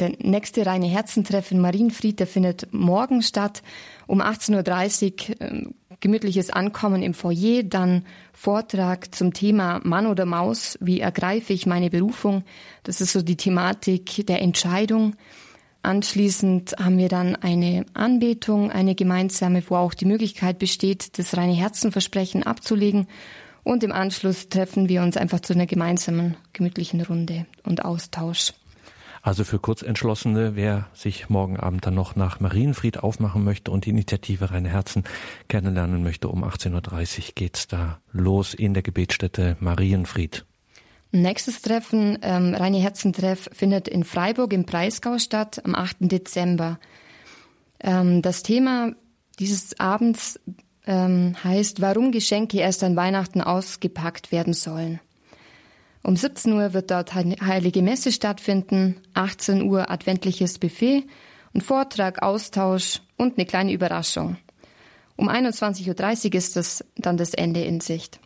Der 0.00 0.12
nächste 0.18 0.66
reine 0.66 0.86
Herzentreff 0.86 1.52
in 1.52 1.60
Marienfried, 1.60 2.18
der 2.18 2.26
findet 2.26 2.72
morgen 2.72 3.22
statt 3.22 3.62
um 4.06 4.20
18.30 4.20 5.30
Uhr 5.30 5.74
gemütliches 6.00 6.50
Ankommen 6.50 7.02
im 7.02 7.14
Foyer, 7.14 7.62
dann 7.62 8.04
Vortrag 8.32 9.14
zum 9.14 9.32
Thema 9.32 9.80
Mann 9.84 10.06
oder 10.06 10.26
Maus, 10.26 10.78
wie 10.80 11.00
ergreife 11.00 11.52
ich 11.52 11.66
meine 11.66 11.90
Berufung. 11.90 12.44
Das 12.82 13.00
ist 13.00 13.12
so 13.12 13.22
die 13.22 13.36
Thematik 13.36 14.26
der 14.26 14.42
Entscheidung. 14.42 15.16
Anschließend 15.82 16.76
haben 16.78 16.96
wir 16.96 17.08
dann 17.08 17.36
eine 17.36 17.84
Anbetung, 17.92 18.70
eine 18.70 18.94
gemeinsame, 18.94 19.62
wo 19.68 19.76
auch 19.76 19.92
die 19.92 20.06
Möglichkeit 20.06 20.58
besteht, 20.58 21.18
das 21.18 21.36
reine 21.36 21.52
Herzenversprechen 21.52 22.42
abzulegen. 22.42 23.06
Und 23.64 23.84
im 23.84 23.92
Anschluss 23.92 24.48
treffen 24.48 24.88
wir 24.88 25.02
uns 25.02 25.16
einfach 25.16 25.40
zu 25.40 25.52
einer 25.52 25.66
gemeinsamen, 25.66 26.36
gemütlichen 26.52 27.02
Runde 27.02 27.46
und 27.64 27.84
Austausch. 27.84 28.52
Also 29.24 29.44
für 29.44 29.58
Kurzentschlossene, 29.58 30.54
wer 30.54 30.86
sich 30.92 31.30
morgen 31.30 31.58
Abend 31.58 31.86
dann 31.86 31.94
noch 31.94 32.14
nach 32.14 32.40
Marienfried 32.40 32.98
aufmachen 32.98 33.42
möchte 33.42 33.70
und 33.70 33.86
die 33.86 33.90
Initiative 33.90 34.50
Reine 34.50 34.68
Herzen 34.68 35.04
kennenlernen 35.48 36.02
möchte, 36.02 36.28
um 36.28 36.44
18.30 36.44 37.18
Uhr 37.18 37.32
geht's 37.34 37.66
da 37.66 38.00
los 38.12 38.52
in 38.52 38.74
der 38.74 38.82
Gebetsstätte 38.82 39.56
Marienfried. 39.60 40.44
Nächstes 41.10 41.62
Treffen, 41.62 42.18
ähm, 42.20 42.52
Reine 42.52 42.76
Herzentreff, 42.76 43.48
findet 43.50 43.88
in 43.88 44.04
Freiburg 44.04 44.52
im 44.52 44.66
Breisgau 44.66 45.18
statt 45.18 45.62
am 45.64 45.74
8. 45.74 45.96
Dezember. 46.00 46.78
Ähm, 47.80 48.20
das 48.20 48.42
Thema 48.42 48.92
dieses 49.38 49.80
Abends 49.80 50.38
ähm, 50.86 51.34
heißt, 51.42 51.80
warum 51.80 52.12
Geschenke 52.12 52.58
erst 52.58 52.84
an 52.84 52.94
Weihnachten 52.94 53.40
ausgepackt 53.40 54.32
werden 54.32 54.52
sollen. 54.52 55.00
Um 56.04 56.16
17 56.16 56.52
Uhr 56.52 56.74
wird 56.74 56.90
dort 56.90 57.14
Heilige 57.14 57.80
Messe 57.80 58.12
stattfinden, 58.12 59.00
18 59.14 59.62
Uhr 59.62 59.90
adventliches 59.90 60.58
Buffet, 60.58 61.04
ein 61.54 61.62
Vortrag, 61.62 62.22
Austausch 62.22 63.00
und 63.16 63.38
eine 63.38 63.46
kleine 63.46 63.72
Überraschung. 63.72 64.36
Um 65.16 65.30
21.30 65.30 66.26
Uhr 66.26 66.34
ist 66.34 66.56
das 66.56 66.84
dann 66.96 67.16
das 67.16 67.32
Ende 67.32 67.64
in 67.64 67.80
Sicht. 67.80 68.20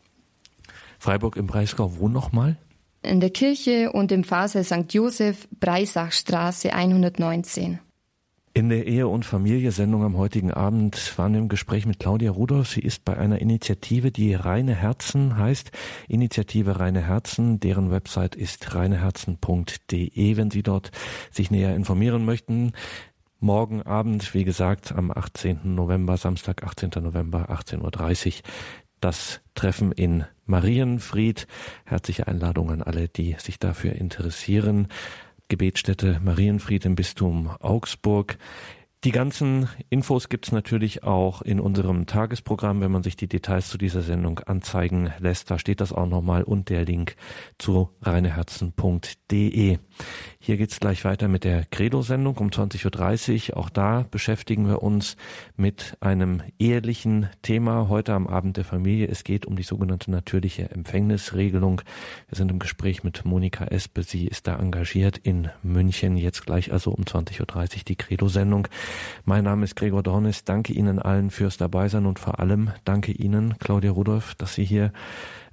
Freiburg 0.99 1.37
im 1.37 1.47
Breisgau, 1.47 1.99
wo 1.99 2.09
nochmal? 2.09 2.57
In 3.03 3.21
der 3.21 3.31
Kirche 3.31 3.93
und 3.93 4.11
im 4.11 4.25
Pfarrsaal 4.25 4.65
St. 4.65 4.93
Josef, 4.93 5.47
Breisachstraße 5.61 6.73
119. 6.73 7.79
In 8.59 8.71
der 8.71 8.89
Ehe- 8.89 9.07
und 9.07 9.25
Familie-Sendung 9.25 10.03
am 10.03 10.17
heutigen 10.17 10.51
Abend 10.51 11.17
waren 11.17 11.33
wir 11.33 11.39
im 11.39 11.49
Gespräch 11.49 11.87
mit 11.87 12.01
Claudia 12.01 12.33
Rudolph. 12.33 12.71
Sie 12.71 12.81
ist 12.81 13.05
bei 13.05 13.17
einer 13.17 13.41
Initiative, 13.41 14.11
die 14.11 14.35
Reine 14.35 14.75
Herzen 14.75 15.37
heißt. 15.37 15.71
Initiative 16.09 16.81
Reine 16.81 17.01
Herzen. 17.01 17.61
Deren 17.61 17.93
Website 17.93 18.35
ist 18.35 18.75
reineherzen.de, 18.75 20.37
wenn 20.37 20.51
Sie 20.51 20.65
dort 20.65 20.91
sich 21.31 21.53
näher 21.53 21.77
informieren 21.77 22.25
möchten. 22.25 22.73
Morgen 23.39 23.83
Abend, 23.83 24.35
wie 24.35 24.43
gesagt, 24.43 24.91
am 24.91 25.13
18. 25.13 25.61
November, 25.77 26.17
Samstag, 26.17 26.65
18. 26.65 26.91
November, 27.01 27.51
18.30 27.51 28.27
Uhr, 28.27 28.43
das 28.99 29.41
Treffen 29.55 29.93
in 29.93 30.25
Marienfried. 30.47 31.47
Herzliche 31.85 32.27
Einladung 32.27 32.73
an 32.73 32.83
alle, 32.83 33.07
die 33.07 33.37
sich 33.39 33.61
dafür 33.61 33.93
interessieren. 33.93 34.89
Gebetsstätte 35.49 36.21
Marienfried 36.23 36.85
im 36.85 36.95
Bistum 36.95 37.49
Augsburg. 37.61 38.39
Die 39.05 39.13
ganzen 39.13 39.69
Infos 39.91 40.29
gibt's 40.29 40.51
natürlich 40.51 41.05
auch 41.05 41.41
in 41.43 41.61
unserem 41.61 42.07
Tagesprogramm, 42.07 42.81
wenn 42.81 42.91
man 42.91 43.05
sich 43.05 43.15
die 43.15 43.29
Details 43.29 43.69
zu 43.69 43.79
dieser 43.79 44.03
Sendung 44.03 44.41
anzeigen 44.41 45.13
lässt. 45.21 45.53
Da 45.53 45.59
steht 45.61 45.81
das 45.81 45.93
auch 45.93 46.09
nochmal 46.09 46.43
und 46.43 46.69
der 46.69 46.85
Link 46.85 47.15
zu 47.59 47.91
reineherzen.de. 48.03 49.79
Hier 50.41 50.57
geht's 50.57 50.81
gleich 50.81 51.05
weiter 51.05 51.29
mit 51.29 51.45
der 51.45 51.65
Credo-Sendung 51.67 52.39
um 52.39 52.49
20.30 52.49 53.51
Uhr. 53.51 53.59
Auch 53.59 53.71
da 53.71 54.05
beschäftigen 54.11 54.67
wir 54.67 54.83
uns 54.83 55.17
mit 55.57 55.97
einem 56.01 56.43
ehelichen 56.59 57.29
Thema 57.43 57.89
heute 57.89 58.15
am 58.15 58.27
Abend 58.27 58.57
der 58.57 58.65
Familie. 58.65 59.07
Es 59.07 59.23
geht 59.23 59.47
um 59.47 59.55
die 59.55 59.63
sogenannte 59.63 60.11
natürliche 60.11 60.73
Empfängnisregelung. 60.73 61.83
Wir 62.29 62.37
sind 62.37 62.51
im 62.51 62.59
Gespräch 62.59 63.05
mit 63.05 63.25
Monika 63.25 63.65
Espe. 63.67 64.03
Sie 64.03 64.27
ist 64.27 64.49
da 64.49 64.59
engagiert 64.59 65.19
in 65.19 65.51
München. 65.63 66.17
Jetzt 66.17 66.45
gleich 66.45 66.73
also 66.73 66.91
um 66.91 67.05
20.30 67.05 67.41
Uhr 67.41 67.69
die 67.87 67.97
Credo-Sendung. 67.97 68.67
Mein 69.25 69.45
Name 69.45 69.65
ist 69.65 69.77
Gregor 69.77 70.03
Dornis. 70.03 70.45
Danke 70.45 70.73
Ihnen 70.73 70.99
allen 70.99 71.31
fürs 71.31 71.57
Dabeisein 71.57 72.07
und 72.07 72.19
vor 72.19 72.41
allem 72.41 72.71
danke 72.85 73.13
Ihnen, 73.13 73.59
Claudia 73.59 73.91
Rudolph, 73.91 74.35
dass 74.37 74.55
Sie 74.55 74.65
hier 74.65 74.93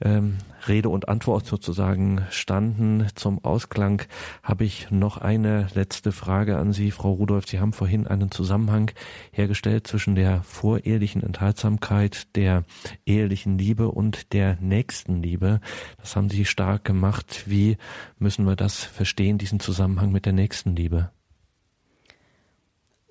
ähm, 0.01 0.37
Rede 0.67 0.89
und 0.89 1.09
Antwort 1.09 1.45
sozusagen 1.45 2.25
standen. 2.29 3.07
Zum 3.15 3.43
Ausklang 3.43 4.01
habe 4.43 4.63
ich 4.63 4.89
noch 4.91 5.17
eine 5.17 5.67
letzte 5.73 6.11
Frage 6.11 6.57
an 6.57 6.73
Sie, 6.73 6.91
Frau 6.91 7.11
Rudolph. 7.13 7.47
Sie 7.47 7.59
haben 7.59 7.73
vorhin 7.73 8.07
einen 8.07 8.31
Zusammenhang 8.31 8.91
hergestellt 9.31 9.87
zwischen 9.87 10.15
der 10.15 10.41
vorehelichen 10.43 11.23
Enthaltsamkeit, 11.23 12.35
der 12.35 12.63
ehelichen 13.05 13.57
Liebe 13.57 13.89
und 13.89 14.33
der 14.33 14.57
Nächstenliebe. 14.59 15.59
Das 15.97 16.15
haben 16.15 16.29
Sie 16.29 16.45
stark 16.45 16.83
gemacht. 16.83 17.43
Wie 17.45 17.77
müssen 18.19 18.45
wir 18.45 18.55
das 18.55 18.83
verstehen, 18.83 19.37
diesen 19.37 19.59
Zusammenhang 19.59 20.11
mit 20.11 20.25
der 20.25 20.33
Nächstenliebe? 20.33 21.09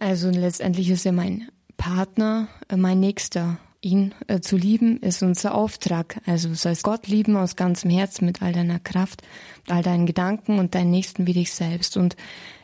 Also 0.04 0.28
letztendlich 0.28 0.90
ist 0.90 1.06
er 1.06 1.12
mein 1.12 1.48
Partner, 1.78 2.48
äh, 2.68 2.76
mein 2.76 3.00
Nächster. 3.00 3.56
Ihn 3.80 4.14
äh, 4.28 4.40
zu 4.40 4.58
lieben 4.58 4.98
ist 4.98 5.22
unser 5.22 5.54
Auftrag. 5.54 6.20
Also 6.26 6.50
du 6.50 6.54
sollst 6.56 6.82
Gott 6.82 7.06
lieben 7.06 7.36
aus 7.36 7.56
ganzem 7.56 7.90
Herzen 7.90 8.26
mit 8.26 8.42
all 8.42 8.52
deiner 8.52 8.78
Kraft, 8.78 9.22
mit 9.62 9.72
all 9.72 9.82
deinen 9.82 10.04
Gedanken 10.04 10.58
und 10.58 10.74
deinen 10.74 10.90
Nächsten 10.90 11.26
wie 11.26 11.32
dich 11.32 11.54
selbst. 11.54 11.96
Und 11.96 12.16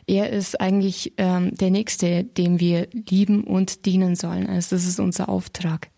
er 0.05 0.29
ist 0.29 0.61
eigentlich 0.61 1.13
ähm, 1.17 1.55
der 1.55 1.71
Nächste, 1.71 2.23
dem 2.23 2.59
wir 2.59 2.87
lieben 3.09 3.43
und 3.43 3.87
dienen 3.87 4.15
sollen. 4.15 4.47
Also 4.47 4.75
das 4.75 4.85
ist 4.85 4.99
unser 4.99 5.27
Auftrag. 5.27 5.89